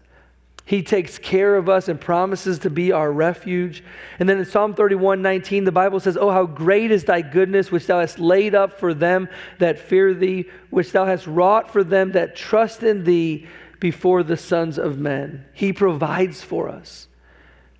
He 0.64 0.82
takes 0.82 1.18
care 1.18 1.56
of 1.56 1.68
us 1.68 1.88
and 1.88 2.00
promises 2.00 2.60
to 2.60 2.70
be 2.70 2.92
our 2.92 3.10
refuge. 3.12 3.82
And 4.18 4.28
then 4.28 4.38
in 4.38 4.44
Psalm 4.44 4.74
31 4.74 5.20
19, 5.20 5.64
the 5.64 5.72
Bible 5.72 5.98
says, 5.98 6.16
Oh, 6.16 6.30
how 6.30 6.46
great 6.46 6.90
is 6.90 7.04
thy 7.04 7.20
goodness, 7.20 7.72
which 7.72 7.86
thou 7.86 8.00
hast 8.00 8.18
laid 8.18 8.54
up 8.54 8.78
for 8.78 8.94
them 8.94 9.28
that 9.58 9.78
fear 9.78 10.14
thee, 10.14 10.48
which 10.70 10.92
thou 10.92 11.04
hast 11.04 11.26
wrought 11.26 11.70
for 11.70 11.82
them 11.82 12.12
that 12.12 12.36
trust 12.36 12.82
in 12.82 13.04
thee 13.04 13.46
before 13.80 14.22
the 14.22 14.36
sons 14.36 14.78
of 14.78 14.98
men. 14.98 15.44
He 15.52 15.72
provides 15.72 16.42
for 16.42 16.68
us. 16.68 17.08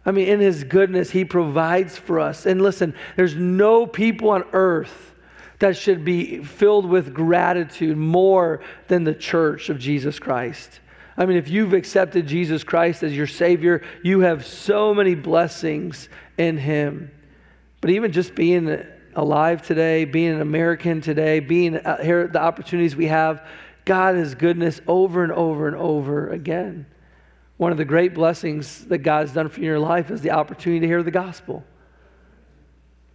I 0.05 0.11
mean, 0.11 0.27
in 0.27 0.40
his 0.40 0.64
goodness, 0.64 1.11
he 1.11 1.25
provides 1.25 1.97
for 1.97 2.18
us. 2.18 2.45
And 2.45 2.61
listen, 2.61 2.95
there's 3.14 3.37
no 3.37 3.87
people 3.87 4.31
on 4.31 4.45
earth 4.53 5.14
that 5.61 5.77
should 5.77 6.05
be 6.05 6.42
filled 6.42 6.87
with 6.87 7.14
gratitude 7.14 7.97
more 7.97 8.61
than 8.88 9.05
the 9.05 9.14
church 9.14 9.68
of 9.68 9.79
Jesus 9.79 10.18
Christ. 10.18 10.81
I 11.23 11.27
mean, 11.27 11.37
if 11.37 11.49
you've 11.49 11.73
accepted 11.73 12.27
Jesus 12.27 12.65
Christ 12.65 13.05
as 13.05 13.17
your 13.17 13.29
Savior, 13.29 13.85
you 14.03 14.21
have 14.21 14.45
so 14.45 14.93
many 14.93 15.15
blessings 15.15 16.09
in 16.37 16.59
Him. 16.59 17.13
But 17.81 17.91
even 17.91 18.11
just 18.11 18.35
being 18.35 18.85
alive 19.15 19.63
today, 19.63 20.05
being 20.05 20.33
an 20.33 20.41
American 20.41 21.01
today, 21.01 21.39
being 21.39 21.79
here, 22.03 22.27
the 22.27 22.41
opportunities 22.41 22.97
we 22.97 23.07
have, 23.07 23.47
God 23.85 24.17
is 24.17 24.35
goodness 24.35 24.81
over 24.89 25.23
and 25.23 25.31
over 25.31 25.69
and 25.69 25.77
over 25.77 26.29
again. 26.31 26.87
One 27.57 27.71
of 27.71 27.79
the 27.79 27.85
great 27.85 28.15
blessings 28.15 28.85
that 28.87 28.99
God's 28.99 29.33
done 29.33 29.49
for 29.49 29.61
your 29.61 29.79
life 29.79 30.11
is 30.11 30.23
the 30.23 30.33
opportunity 30.33 30.81
to 30.81 30.87
hear 30.89 31.05
the 31.05 31.13
gospel. 31.13 31.63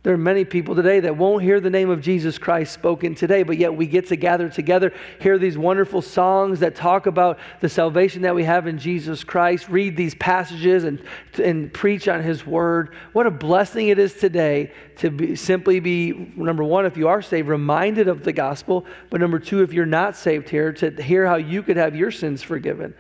There 0.08 0.14
are 0.14 0.18
many 0.18 0.46
people 0.46 0.74
today 0.74 1.02
that 1.02 1.18
won't 1.18 1.44
hear 1.44 1.60
the 1.60 1.70
name 1.70 1.90
of 1.90 2.00
Jesus 2.00 2.38
Christ 2.38 2.72
spoken 2.72 3.14
today, 3.14 3.44
but 3.44 3.58
yet 3.58 3.76
we 3.76 3.88
get 3.88 4.08
to 4.08 4.16
gather 4.16 4.48
together, 4.48 4.94
hear 5.20 5.38
these 5.38 5.58
wonderful 5.58 6.02
songs 6.02 6.62
that 6.62 6.76
talk 6.76 7.08
about 7.08 7.40
the 7.60 7.68
salvation 7.68 8.22
that 8.22 8.34
we 8.34 8.46
have 8.46 8.68
in 8.68 8.80
Jesus 8.80 9.26
Christ, 9.26 9.68
read 9.68 9.98
these 9.98 10.16
passages 10.16 10.86
and, 10.86 11.04
and 11.44 11.74
preach 11.74 12.08
on 12.08 12.24
His 12.24 12.46
Word. 12.46 12.96
What 13.12 13.28
a 13.28 13.32
blessing 13.32 13.90
it 13.90 14.00
is 14.00 14.14
today 14.14 14.72
to 15.00 15.12
be, 15.12 15.36
simply 15.36 15.82
be, 15.82 16.32
number 16.38 16.64
one, 16.64 16.86
if 16.86 16.96
you 16.96 17.10
are 17.10 17.22
saved, 17.22 17.50
reminded 17.50 18.08
of 18.08 18.24
the 18.24 18.32
gospel, 18.32 18.86
but 19.10 19.20
number 19.20 19.40
two, 19.40 19.62
if 19.62 19.74
you're 19.74 19.86
not 19.86 20.16
saved 20.16 20.48
here, 20.48 20.72
to 20.72 20.90
hear 21.04 21.28
how 21.28 21.36
you 21.36 21.62
could 21.62 21.76
have 21.76 21.98
your 21.98 22.12
sins 22.12 22.42
forgiven. 22.42 22.94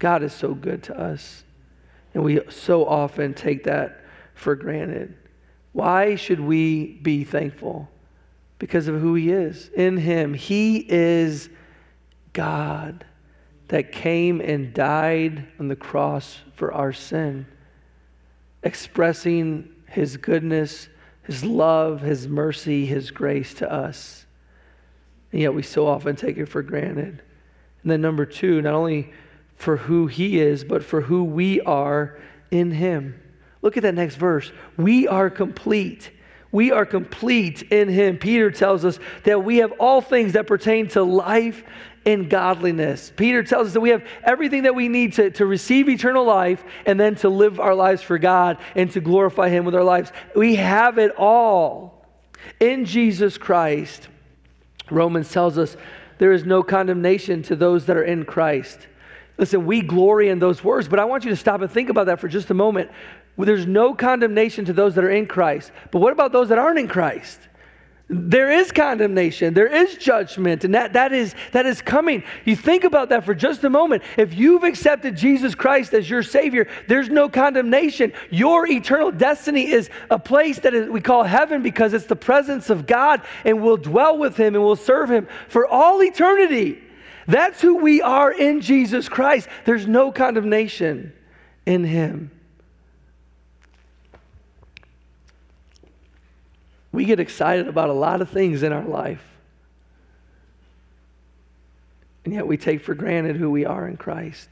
God 0.00 0.24
is 0.24 0.32
so 0.32 0.52
good 0.52 0.82
to 0.82 1.00
us, 1.00 1.44
and 2.12 2.24
we 2.24 2.40
so 2.50 2.84
often 2.84 3.34
take 3.34 3.62
that 3.62 4.04
for 4.34 4.56
granted. 4.56 5.14
Why 5.74 6.14
should 6.14 6.38
we 6.38 6.86
be 7.02 7.24
thankful? 7.24 7.88
Because 8.60 8.86
of 8.86 9.00
who 9.00 9.16
He 9.16 9.30
is. 9.30 9.70
In 9.74 9.96
Him, 9.96 10.32
He 10.32 10.78
is 10.88 11.50
God 12.32 13.04
that 13.68 13.90
came 13.90 14.40
and 14.40 14.72
died 14.72 15.48
on 15.58 15.66
the 15.66 15.74
cross 15.74 16.38
for 16.54 16.72
our 16.72 16.92
sin, 16.92 17.44
expressing 18.62 19.68
His 19.88 20.16
goodness, 20.16 20.88
His 21.24 21.44
love, 21.44 22.02
His 22.02 22.28
mercy, 22.28 22.86
His 22.86 23.10
grace 23.10 23.52
to 23.54 23.70
us. 23.70 24.26
And 25.32 25.40
yet 25.40 25.54
we 25.54 25.64
so 25.64 25.88
often 25.88 26.14
take 26.14 26.36
it 26.36 26.46
for 26.46 26.62
granted. 26.62 27.20
And 27.82 27.90
then, 27.90 28.00
number 28.00 28.24
two, 28.24 28.62
not 28.62 28.74
only 28.74 29.12
for 29.56 29.76
who 29.76 30.06
He 30.06 30.38
is, 30.38 30.62
but 30.62 30.84
for 30.84 31.00
who 31.00 31.24
we 31.24 31.60
are 31.62 32.16
in 32.52 32.70
Him. 32.70 33.20
Look 33.64 33.78
at 33.78 33.82
that 33.84 33.94
next 33.94 34.16
verse. 34.16 34.52
We 34.76 35.08
are 35.08 35.30
complete. 35.30 36.10
We 36.52 36.70
are 36.70 36.84
complete 36.84 37.62
in 37.62 37.88
Him. 37.88 38.18
Peter 38.18 38.50
tells 38.50 38.84
us 38.84 38.98
that 39.24 39.42
we 39.42 39.56
have 39.56 39.72
all 39.80 40.02
things 40.02 40.34
that 40.34 40.46
pertain 40.46 40.86
to 40.88 41.02
life 41.02 41.64
and 42.04 42.28
godliness. 42.28 43.10
Peter 43.16 43.42
tells 43.42 43.68
us 43.68 43.72
that 43.72 43.80
we 43.80 43.88
have 43.88 44.04
everything 44.22 44.64
that 44.64 44.74
we 44.74 44.88
need 44.88 45.14
to, 45.14 45.30
to 45.30 45.46
receive 45.46 45.88
eternal 45.88 46.26
life 46.26 46.62
and 46.84 47.00
then 47.00 47.14
to 47.14 47.30
live 47.30 47.58
our 47.58 47.74
lives 47.74 48.02
for 48.02 48.18
God 48.18 48.58
and 48.76 48.90
to 48.92 49.00
glorify 49.00 49.48
Him 49.48 49.64
with 49.64 49.74
our 49.74 49.82
lives. 49.82 50.12
We 50.36 50.56
have 50.56 50.98
it 50.98 51.16
all 51.16 52.06
in 52.60 52.84
Jesus 52.84 53.38
Christ. 53.38 54.08
Romans 54.90 55.32
tells 55.32 55.56
us 55.56 55.78
there 56.18 56.32
is 56.32 56.44
no 56.44 56.62
condemnation 56.62 57.42
to 57.44 57.56
those 57.56 57.86
that 57.86 57.96
are 57.96 58.04
in 58.04 58.26
Christ. 58.26 58.88
Listen, 59.38 59.64
we 59.64 59.80
glory 59.80 60.28
in 60.28 60.38
those 60.38 60.62
words, 60.62 60.86
but 60.86 61.00
I 61.00 61.04
want 61.06 61.24
you 61.24 61.30
to 61.30 61.36
stop 61.36 61.62
and 61.62 61.70
think 61.70 61.88
about 61.88 62.06
that 62.06 62.20
for 62.20 62.28
just 62.28 62.50
a 62.50 62.54
moment. 62.54 62.90
There's 63.36 63.66
no 63.66 63.94
condemnation 63.94 64.64
to 64.66 64.72
those 64.72 64.94
that 64.94 65.04
are 65.04 65.10
in 65.10 65.26
Christ. 65.26 65.72
But 65.90 65.98
what 65.98 66.12
about 66.12 66.32
those 66.32 66.50
that 66.50 66.58
aren't 66.58 66.78
in 66.78 66.88
Christ? 66.88 67.40
There 68.06 68.50
is 68.50 68.70
condemnation, 68.70 69.54
there 69.54 69.66
is 69.66 69.96
judgment, 69.96 70.64
and 70.64 70.74
that, 70.74 70.92
that, 70.92 71.14
is, 71.14 71.34
that 71.52 71.64
is 71.64 71.80
coming. 71.80 72.22
You 72.44 72.54
think 72.54 72.84
about 72.84 73.08
that 73.08 73.24
for 73.24 73.34
just 73.34 73.64
a 73.64 73.70
moment. 73.70 74.02
If 74.18 74.34
you've 74.34 74.62
accepted 74.62 75.16
Jesus 75.16 75.54
Christ 75.54 75.94
as 75.94 76.08
your 76.08 76.22
Savior, 76.22 76.68
there's 76.86 77.08
no 77.08 77.30
condemnation. 77.30 78.12
Your 78.30 78.66
eternal 78.68 79.10
destiny 79.10 79.70
is 79.70 79.88
a 80.10 80.18
place 80.18 80.58
that 80.60 80.74
is, 80.74 80.90
we 80.90 81.00
call 81.00 81.24
heaven 81.24 81.62
because 81.62 81.94
it's 81.94 82.04
the 82.04 82.14
presence 82.14 82.68
of 82.68 82.86
God, 82.86 83.22
and 83.42 83.62
we'll 83.62 83.78
dwell 83.78 84.18
with 84.18 84.36
Him 84.36 84.54
and 84.54 84.62
we'll 84.62 84.76
serve 84.76 85.10
Him 85.10 85.26
for 85.48 85.66
all 85.66 86.02
eternity. 86.02 86.82
That's 87.26 87.62
who 87.62 87.76
we 87.76 88.02
are 88.02 88.30
in 88.30 88.60
Jesus 88.60 89.08
Christ. 89.08 89.48
There's 89.64 89.86
no 89.86 90.12
condemnation 90.12 91.14
in 91.64 91.84
Him. 91.84 92.30
We 96.94 97.04
get 97.06 97.18
excited 97.18 97.66
about 97.66 97.88
a 97.88 97.92
lot 97.92 98.20
of 98.20 98.30
things 98.30 98.62
in 98.62 98.72
our 98.72 98.84
life. 98.84 99.22
And 102.24 102.32
yet 102.32 102.46
we 102.46 102.56
take 102.56 102.82
for 102.84 102.94
granted 102.94 103.34
who 103.34 103.50
we 103.50 103.66
are 103.66 103.88
in 103.88 103.96
Christ. 103.96 104.48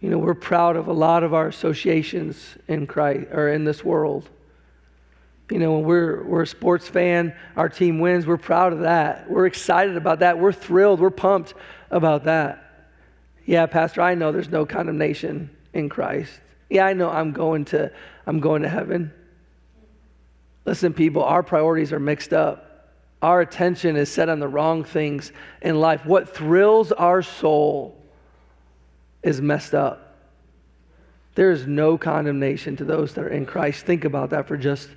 You 0.00 0.08
know, 0.08 0.16
we're 0.16 0.32
proud 0.32 0.76
of 0.76 0.88
a 0.88 0.94
lot 0.94 1.24
of 1.24 1.34
our 1.34 1.46
associations 1.46 2.56
in 2.68 2.86
Christ 2.86 3.28
or 3.32 3.50
in 3.50 3.64
this 3.64 3.84
world. 3.84 4.26
You 5.50 5.58
know, 5.58 5.74
when 5.74 5.84
we're, 5.84 6.24
we're 6.24 6.42
a 6.42 6.46
sports 6.46 6.88
fan, 6.88 7.34
our 7.54 7.68
team 7.68 7.98
wins, 7.98 8.26
we're 8.26 8.38
proud 8.38 8.72
of 8.72 8.80
that. 8.80 9.30
We're 9.30 9.44
excited 9.44 9.98
about 9.98 10.20
that. 10.20 10.38
We're 10.38 10.52
thrilled. 10.52 11.00
We're 11.00 11.10
pumped 11.10 11.52
about 11.90 12.24
that. 12.24 12.86
Yeah, 13.44 13.66
Pastor, 13.66 14.00
I 14.00 14.14
know 14.14 14.32
there's 14.32 14.48
no 14.48 14.64
condemnation 14.64 15.50
in 15.74 15.90
Christ. 15.90 16.32
Yeah, 16.70 16.86
I 16.86 16.94
know 16.94 17.10
I'm 17.10 17.32
going 17.32 17.66
to 17.66 17.92
I'm 18.26 18.40
going 18.40 18.62
to 18.62 18.70
heaven. 18.70 19.12
Listen, 20.64 20.92
people, 20.92 21.22
our 21.22 21.42
priorities 21.42 21.92
are 21.92 22.00
mixed 22.00 22.32
up. 22.32 22.90
Our 23.22 23.40
attention 23.40 23.96
is 23.96 24.10
set 24.10 24.28
on 24.28 24.38
the 24.38 24.48
wrong 24.48 24.84
things 24.84 25.32
in 25.62 25.80
life. 25.80 26.04
What 26.04 26.34
thrills 26.34 26.92
our 26.92 27.22
soul 27.22 28.00
is 29.22 29.40
messed 29.40 29.74
up. 29.74 30.18
There 31.34 31.50
is 31.50 31.66
no 31.66 31.98
condemnation 31.98 32.76
to 32.76 32.84
those 32.84 33.14
that 33.14 33.24
are 33.24 33.28
in 33.28 33.46
Christ. 33.46 33.84
Think 33.84 34.04
about 34.04 34.30
that 34.30 34.46
for 34.46 34.56
just, 34.56 34.88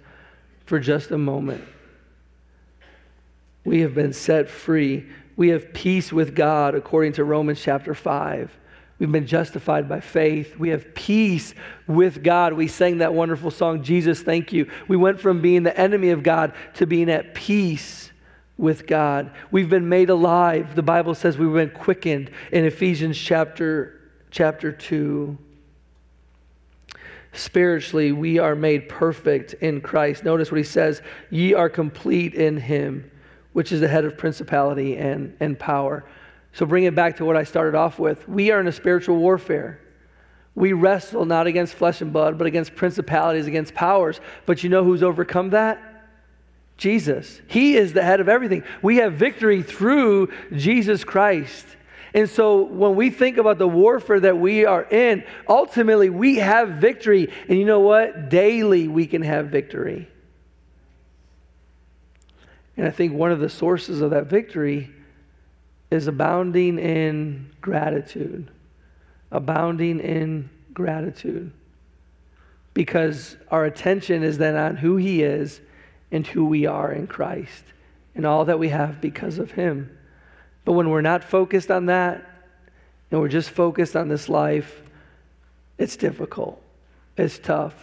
for 0.65 0.79
just 0.79 1.11
a 1.11 1.17
moment. 1.17 1.63
We 3.63 3.81
have 3.81 3.95
been 3.95 4.13
set 4.13 4.49
free. 4.49 5.05
We 5.35 5.49
have 5.49 5.73
peace 5.73 6.13
with 6.13 6.35
God 6.35 6.75
according 6.75 7.13
to 7.13 7.23
Romans 7.23 7.61
chapter 7.61 7.93
5. 7.93 8.51
We've 8.99 9.11
been 9.11 9.27
justified 9.27 9.87
by 9.87 9.99
faith. 9.99 10.57
We 10.57 10.69
have 10.69 10.95
peace 10.95 11.53
with 11.85 12.23
God. 12.23 12.53
We 12.53 12.67
sang 12.67 12.97
that 12.99 13.13
wonderful 13.13 13.51
song, 13.51 13.83
Jesus, 13.83 14.21
Thank 14.21 14.51
You. 14.51 14.69
We 14.87 14.97
went 14.97 15.19
from 15.19 15.41
being 15.41 15.63
the 15.63 15.77
enemy 15.77 16.09
of 16.09 16.23
God 16.23 16.53
to 16.75 16.87
being 16.87 17.09
at 17.09 17.35
peace 17.35 18.11
with 18.57 18.87
God. 18.87 19.31
We've 19.51 19.69
been 19.69 19.87
made 19.87 20.09
alive. 20.09 20.75
The 20.75 20.81
Bible 20.81 21.13
says 21.13 21.37
we've 21.37 21.53
been 21.53 21.69
quickened 21.69 22.31
in 22.51 22.65
Ephesians 22.65 23.17
chapter, 23.17 24.01
chapter 24.31 24.71
2. 24.71 25.37
Spiritually, 27.33 28.11
we 28.11 28.39
are 28.39 28.55
made 28.55 28.89
perfect 28.89 29.53
in 29.53 29.79
Christ. 29.79 30.23
Notice 30.23 30.51
what 30.51 30.57
he 30.57 30.63
says 30.63 31.03
Ye 31.29 31.53
are 31.53 31.69
complete 31.69 32.33
in 32.33 32.57
him, 32.57 33.11
which 33.53 33.71
is 33.71 33.79
the 33.79 33.87
head 33.87 34.05
of 34.05 34.17
principality 34.17 34.97
and, 34.97 35.37
and 35.39 35.59
power. 35.59 36.03
So 36.57 36.65
bring 36.65 36.85
it 36.85 36.95
back 36.95 37.17
to 37.17 37.25
what 37.25 37.37
I 37.37 37.43
started 37.43 37.75
off 37.75 37.99
with. 37.99 38.27
We 38.27 38.49
are 38.49 38.59
in 38.59 38.65
a 38.65 38.71
spiritual 38.71 39.17
warfare. 39.17 39.79
We 40.55 40.73
wrestle 40.73 41.23
not 41.23 41.45
against 41.45 41.75
flesh 41.75 42.01
and 42.01 42.11
blood, 42.11 42.39
but 42.39 42.47
against 42.47 42.73
principalities, 42.73 43.45
against 43.45 43.75
powers. 43.75 44.19
But 44.47 44.63
you 44.63 44.69
know 44.71 44.83
who's 44.83 45.03
overcome 45.03 45.51
that? 45.51 46.09
Jesus. 46.75 47.39
He 47.45 47.75
is 47.75 47.93
the 47.93 48.01
head 48.01 48.21
of 48.21 48.27
everything. 48.27 48.63
We 48.81 48.95
have 48.97 49.13
victory 49.13 49.61
through 49.61 50.29
Jesus 50.51 51.03
Christ. 51.03 51.63
And 52.15 52.27
so 52.27 52.63
when 52.63 52.95
we 52.95 53.11
think 53.11 53.37
about 53.37 53.59
the 53.59 53.67
warfare 53.67 54.19
that 54.21 54.39
we 54.39 54.65
are 54.65 54.83
in, 54.83 55.25
ultimately 55.47 56.09
we 56.09 56.37
have 56.37 56.69
victory. 56.69 57.31
And 57.47 57.59
you 57.59 57.65
know 57.65 57.81
what? 57.81 58.29
Daily 58.29 58.87
we 58.87 59.05
can 59.05 59.21
have 59.21 59.49
victory. 59.49 60.09
And 62.75 62.87
I 62.87 62.89
think 62.89 63.13
one 63.13 63.31
of 63.31 63.39
the 63.39 63.49
sources 63.49 64.01
of 64.01 64.09
that 64.09 64.25
victory 64.25 64.91
is 65.89 66.07
abounding 66.07 66.79
in 66.79 67.49
gratitude. 67.61 68.49
Abounding 69.31 69.99
in 69.99 70.49
gratitude. 70.73 71.51
Because 72.73 73.37
our 73.49 73.65
attention 73.65 74.23
is 74.23 74.37
then 74.37 74.55
on 74.55 74.75
who 74.75 74.97
He 74.97 75.23
is 75.23 75.61
and 76.11 76.25
who 76.25 76.45
we 76.45 76.65
are 76.65 76.91
in 76.91 77.07
Christ 77.07 77.63
and 78.15 78.25
all 78.25 78.45
that 78.45 78.59
we 78.59 78.69
have 78.69 79.01
because 79.01 79.39
of 79.39 79.51
Him. 79.51 79.97
But 80.65 80.73
when 80.73 80.89
we're 80.89 81.01
not 81.01 81.23
focused 81.23 81.71
on 81.71 81.85
that 81.87 82.29
and 83.09 83.19
we're 83.19 83.27
just 83.29 83.49
focused 83.49 83.95
on 83.95 84.09
this 84.09 84.27
life, 84.27 84.81
it's 85.77 85.95
difficult. 85.95 86.61
It's 87.17 87.39
tough. 87.39 87.73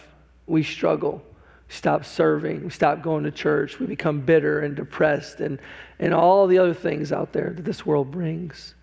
We 0.47 0.63
struggle 0.63 1.23
stop 1.69 2.05
serving, 2.05 2.63
we 2.63 2.69
stop 2.69 3.01
going 3.01 3.23
to 3.23 3.31
church, 3.31 3.79
we 3.79 3.85
become 3.85 4.21
bitter 4.21 4.59
and 4.59 4.75
depressed 4.75 5.39
and, 5.39 5.59
and 5.99 6.13
all 6.13 6.47
the 6.47 6.57
other 6.57 6.73
things 6.73 7.11
out 7.11 7.33
there 7.33 7.51
that 7.55 7.63
this 7.63 7.85
world 7.85 8.11
brings. 8.11 8.75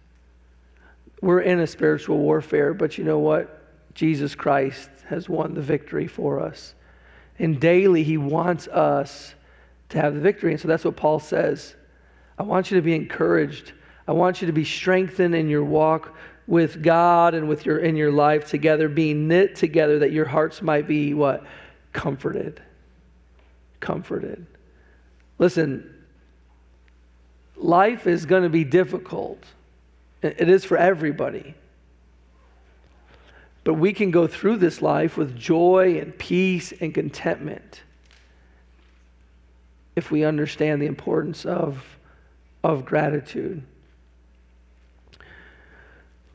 We're 1.20 1.40
in 1.40 1.60
a 1.60 1.66
spiritual 1.66 2.18
warfare, 2.18 2.74
but 2.74 2.98
you 2.98 3.04
know 3.04 3.20
what? 3.20 3.60
Jesus 3.94 4.34
Christ 4.34 4.90
has 5.06 5.28
won 5.28 5.54
the 5.54 5.60
victory 5.60 6.08
for 6.08 6.40
us. 6.40 6.74
And 7.38 7.60
daily, 7.60 8.02
he 8.02 8.18
wants 8.18 8.66
us 8.68 9.34
to 9.90 10.00
have 10.00 10.14
the 10.14 10.20
victory. 10.20 10.52
And 10.52 10.60
so 10.60 10.68
that's 10.68 10.84
what 10.84 10.96
Paul 10.96 11.20
says. 11.20 11.76
I 12.38 12.42
want 12.42 12.70
you 12.70 12.76
to 12.76 12.82
be 12.82 12.94
encouraged. 12.94 13.72
I 14.08 14.12
want 14.12 14.40
you 14.40 14.46
to 14.46 14.52
be 14.52 14.64
strengthened 14.64 15.34
in 15.34 15.48
your 15.48 15.64
walk 15.64 16.16
with 16.48 16.82
God 16.82 17.34
and 17.34 17.48
with 17.48 17.64
your 17.64 17.78
in 17.78 17.94
your 17.94 18.10
life 18.10 18.48
together, 18.48 18.88
being 18.88 19.28
knit 19.28 19.54
together 19.54 20.00
that 20.00 20.10
your 20.10 20.24
hearts 20.24 20.60
might 20.60 20.88
be 20.88 21.14
what? 21.14 21.44
Comforted 21.92 22.60
comforted. 23.82 24.46
Listen, 25.38 25.94
life 27.56 28.06
is 28.06 28.24
going 28.24 28.44
to 28.44 28.48
be 28.48 28.64
difficult. 28.64 29.44
It 30.22 30.48
is 30.48 30.64
for 30.64 30.78
everybody. 30.78 31.54
But 33.64 33.74
we 33.74 33.92
can 33.92 34.10
go 34.10 34.26
through 34.26 34.56
this 34.56 34.80
life 34.80 35.16
with 35.16 35.36
joy 35.36 35.98
and 36.00 36.16
peace 36.16 36.72
and 36.72 36.94
contentment 36.94 37.82
if 39.94 40.10
we 40.10 40.24
understand 40.24 40.80
the 40.80 40.86
importance 40.86 41.44
of, 41.44 41.84
of 42.64 42.84
gratitude. 42.84 43.62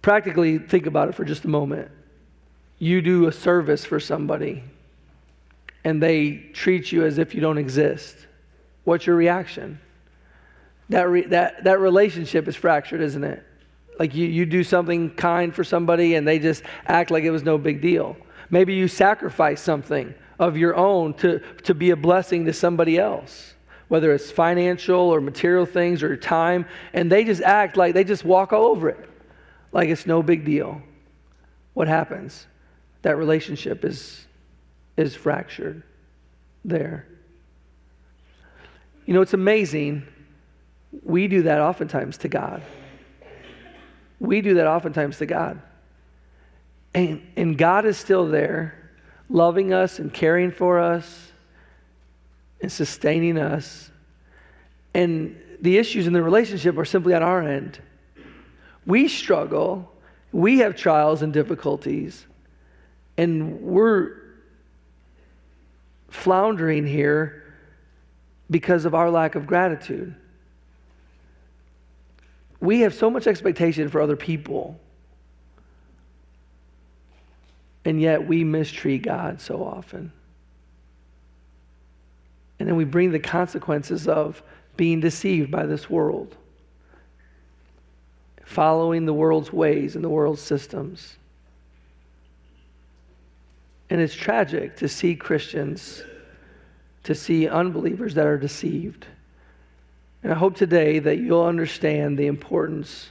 Practically, 0.01 0.57
think 0.59 0.85
about 0.85 1.09
it 1.09 1.15
for 1.15 1.25
just 1.25 1.43
a 1.43 1.49
moment. 1.49 1.91
You 2.79 3.01
do 3.01 3.27
a 3.27 3.31
service 3.31 3.83
for 3.83 3.99
somebody, 3.99 4.63
and 5.83 6.01
they 6.01 6.37
treat 6.53 6.91
you 6.91 7.05
as 7.05 7.17
if 7.17 7.33
you 7.33 7.41
don't 7.41 7.57
exist. 7.57 8.15
What's 8.83 9.05
your 9.05 9.15
reaction? 9.15 9.79
That, 10.89 11.09
re- 11.09 11.27
that, 11.27 11.63
that 11.65 11.79
relationship 11.79 12.47
is 12.47 12.55
fractured, 12.55 13.01
isn't 13.01 13.23
it? 13.23 13.43
Like 13.99 14.13
you, 14.13 14.27
you 14.27 14.45
do 14.45 14.63
something 14.63 15.09
kind 15.11 15.53
for 15.53 15.63
somebody 15.63 16.15
and 16.15 16.27
they 16.27 16.39
just 16.39 16.63
act 16.85 17.11
like 17.11 17.23
it 17.23 17.31
was 17.31 17.43
no 17.43 17.57
big 17.57 17.81
deal. 17.81 18.15
Maybe 18.49 18.73
you 18.75 18.87
sacrifice 18.87 19.61
something 19.61 20.13
of 20.39 20.55
your 20.55 20.75
own 20.75 21.13
to, 21.15 21.39
to 21.63 21.73
be 21.73 21.89
a 21.89 21.95
blessing 21.95 22.45
to 22.45 22.53
somebody 22.53 22.97
else, 22.97 23.55
whether 23.87 24.13
it's 24.13 24.29
financial 24.29 24.99
or 24.99 25.19
material 25.19 25.65
things 25.65 26.03
or 26.03 26.15
time, 26.15 26.65
and 26.93 27.11
they 27.11 27.23
just 27.23 27.41
act 27.41 27.75
like 27.75 27.93
they 27.93 28.03
just 28.03 28.23
walk 28.23 28.53
all 28.53 28.65
over 28.65 28.89
it, 28.89 29.09
like 29.71 29.89
it's 29.89 30.05
no 30.05 30.21
big 30.21 30.45
deal. 30.45 30.81
What 31.73 31.87
happens? 31.87 32.45
That 33.01 33.17
relationship 33.17 33.83
is, 33.83 34.26
is 34.97 35.15
fractured 35.15 35.83
there. 36.65 37.07
You 39.05 39.13
know, 39.13 39.21
it's 39.21 39.33
amazing. 39.33 40.05
We 41.03 41.27
do 41.27 41.43
that 41.43 41.61
oftentimes 41.61 42.17
to 42.19 42.27
God. 42.27 42.61
We 44.19 44.41
do 44.41 44.55
that 44.55 44.67
oftentimes 44.67 45.19
to 45.19 45.25
God. 45.25 45.61
And, 46.93 47.25
and 47.35 47.57
God 47.57 47.85
is 47.85 47.97
still 47.97 48.27
there, 48.27 48.91
loving 49.29 49.71
us 49.71 49.99
and 49.99 50.13
caring 50.13 50.51
for 50.51 50.79
us 50.79 51.31
and 52.59 52.71
sustaining 52.71 53.37
us. 53.37 53.91
And 54.93 55.39
the 55.61 55.77
issues 55.77 56.07
in 56.07 56.13
the 56.13 56.23
relationship 56.23 56.77
are 56.77 56.85
simply 56.85 57.13
on 57.13 57.21
our 57.21 57.43
end. 57.43 57.79
We 58.85 59.07
struggle, 59.07 59.91
we 60.31 60.59
have 60.59 60.75
trials 60.75 61.21
and 61.21 61.31
difficulties, 61.31 62.25
and 63.17 63.61
we're 63.61 64.26
floundering 66.09 66.85
here 66.85 67.43
because 68.49 68.85
of 68.85 68.95
our 68.95 69.09
lack 69.09 69.35
of 69.35 69.45
gratitude 69.45 70.15
we 72.59 72.81
have 72.81 72.93
so 72.93 73.09
much 73.09 73.27
expectation 73.27 73.89
for 73.89 74.01
other 74.01 74.15
people, 74.15 74.79
and 77.85 78.01
yet 78.01 78.27
we 78.27 78.43
mistreat 78.43 79.03
God 79.03 79.39
so 79.39 79.63
often. 79.63 80.11
And 82.59 82.67
then 82.67 82.75
we 82.75 82.85
bring 82.85 83.11
the 83.11 83.19
consequences 83.19 84.07
of 84.07 84.41
being 84.75 84.99
deceived 84.99 85.51
by 85.51 85.65
this 85.67 85.89
world, 85.89 86.35
following 88.43 89.05
the 89.05 89.13
world's 89.13 89.53
ways 89.53 89.95
and 89.95 90.03
the 90.03 90.09
world's 90.09 90.41
systems. 90.41 91.17
And 93.89 94.01
it's 94.01 94.15
tragic 94.15 94.77
to 94.77 94.87
see 94.87 95.15
Christians, 95.15 96.03
to 97.03 97.15
see 97.15 97.47
unbelievers 97.47 98.15
that 98.15 98.25
are 98.25 98.37
deceived. 98.37 99.05
And 100.23 100.31
I 100.31 100.35
hope 100.35 100.55
today 100.55 100.99
that 100.99 101.17
you'll 101.17 101.45
understand 101.45 102.17
the 102.17 102.27
importance 102.27 103.09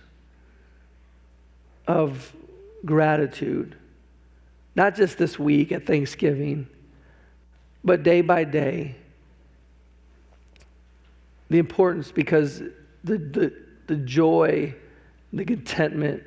of 1.86 2.34
gratitude, 2.84 3.74
not 4.74 4.96
just 4.96 5.16
this 5.16 5.38
week 5.38 5.72
at 5.72 5.86
Thanksgiving, 5.86 6.66
but 7.82 8.02
day 8.02 8.20
by 8.20 8.44
day. 8.44 8.96
The 11.48 11.58
importance 11.58 12.10
because 12.10 12.58
the, 13.04 13.18
the, 13.18 13.52
the 13.86 13.96
joy, 13.96 14.74
the 15.32 15.44
contentment, 15.44 16.24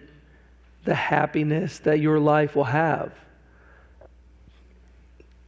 the 0.85 0.95
happiness 0.95 1.79
that 1.79 1.99
your 1.99 2.19
life 2.19 2.55
will 2.55 2.63
have. 2.63 3.13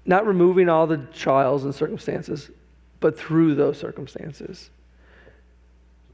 Not 0.06 0.26
removing 0.26 0.70
all 0.70 0.88
the 0.88 0.97
trials 0.97 1.64
and 1.64 1.74
circumstances, 1.74 2.49
but 2.99 3.18
through 3.18 3.56
those 3.56 3.78
circumstances 3.78 4.70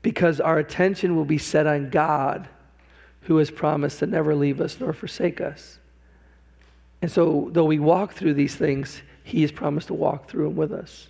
because 0.08 0.40
our 0.40 0.58
attention 0.58 1.18
will 1.18 1.26
be 1.26 1.38
set 1.38 1.68
on 1.68 1.90
God, 1.90 2.48
who 3.24 3.38
has 3.38 3.52
promised 3.52 4.00
to 4.00 4.06
never 4.06 4.36
leave 4.36 4.62
us 4.62 4.80
nor 4.80 4.94
forsake 4.94 5.42
us. 5.42 5.80
And 7.02 7.12
so, 7.12 7.50
though 7.52 7.66
we 7.66 7.80
walk 7.80 8.14
through 8.14 8.36
these 8.36 8.56
things, 8.56 9.02
He 9.26 9.42
has 9.42 9.52
promised 9.52 9.88
to 9.88 9.94
walk 9.94 10.30
through 10.30 10.46
them 10.46 10.56
with 10.56 10.72
us. 10.72 11.08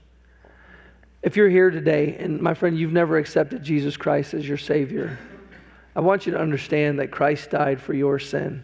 If 1.21 1.37
you're 1.37 1.47
here 1.47 1.69
today, 1.69 2.17
and 2.19 2.41
my 2.41 2.55
friend, 2.55 2.75
you've 2.75 2.91
never 2.91 3.19
accepted 3.19 3.63
Jesus 3.63 3.97
Christ 3.97 4.33
as 4.33 4.47
your 4.47 4.57
Savior, 4.57 5.19
I 5.95 5.99
want 5.99 6.25
you 6.25 6.31
to 6.31 6.39
understand 6.39 6.97
that 6.97 7.11
Christ 7.11 7.51
died 7.51 7.79
for 7.79 7.93
your 7.93 8.17
sin. 8.17 8.63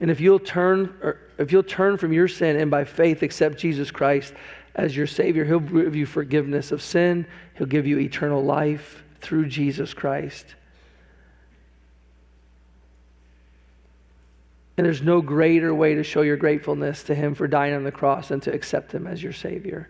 And 0.00 0.10
if 0.10 0.20
you'll 0.20 0.38
turn, 0.38 0.94
or 1.02 1.20
if 1.38 1.52
you'll 1.52 1.62
turn 1.62 1.96
from 1.96 2.12
your 2.12 2.28
sin 2.28 2.56
and 2.56 2.70
by 2.70 2.84
faith 2.84 3.22
accept 3.22 3.58
Jesus 3.58 3.90
Christ 3.90 4.34
as 4.74 4.96
your 4.96 5.06
Savior, 5.06 5.44
He'll 5.44 5.60
give 5.60 5.96
you 5.96 6.06
forgiveness 6.06 6.72
of 6.72 6.82
sin, 6.82 7.26
He'll 7.54 7.66
give 7.66 7.86
you 7.86 7.98
eternal 7.98 8.44
life, 8.44 9.02
through 9.20 9.46
Jesus 9.46 9.94
Christ. 9.94 10.54
And 14.76 14.84
there's 14.84 15.02
no 15.02 15.22
greater 15.22 15.74
way 15.74 15.94
to 15.94 16.02
show 16.02 16.20
your 16.20 16.36
gratefulness 16.36 17.02
to 17.04 17.14
Him 17.14 17.34
for 17.34 17.48
dying 17.48 17.74
on 17.74 17.84
the 17.84 17.90
cross 17.90 18.28
than 18.28 18.40
to 18.40 18.52
accept 18.52 18.92
Him 18.92 19.06
as 19.06 19.22
your 19.22 19.32
Savior. 19.32 19.88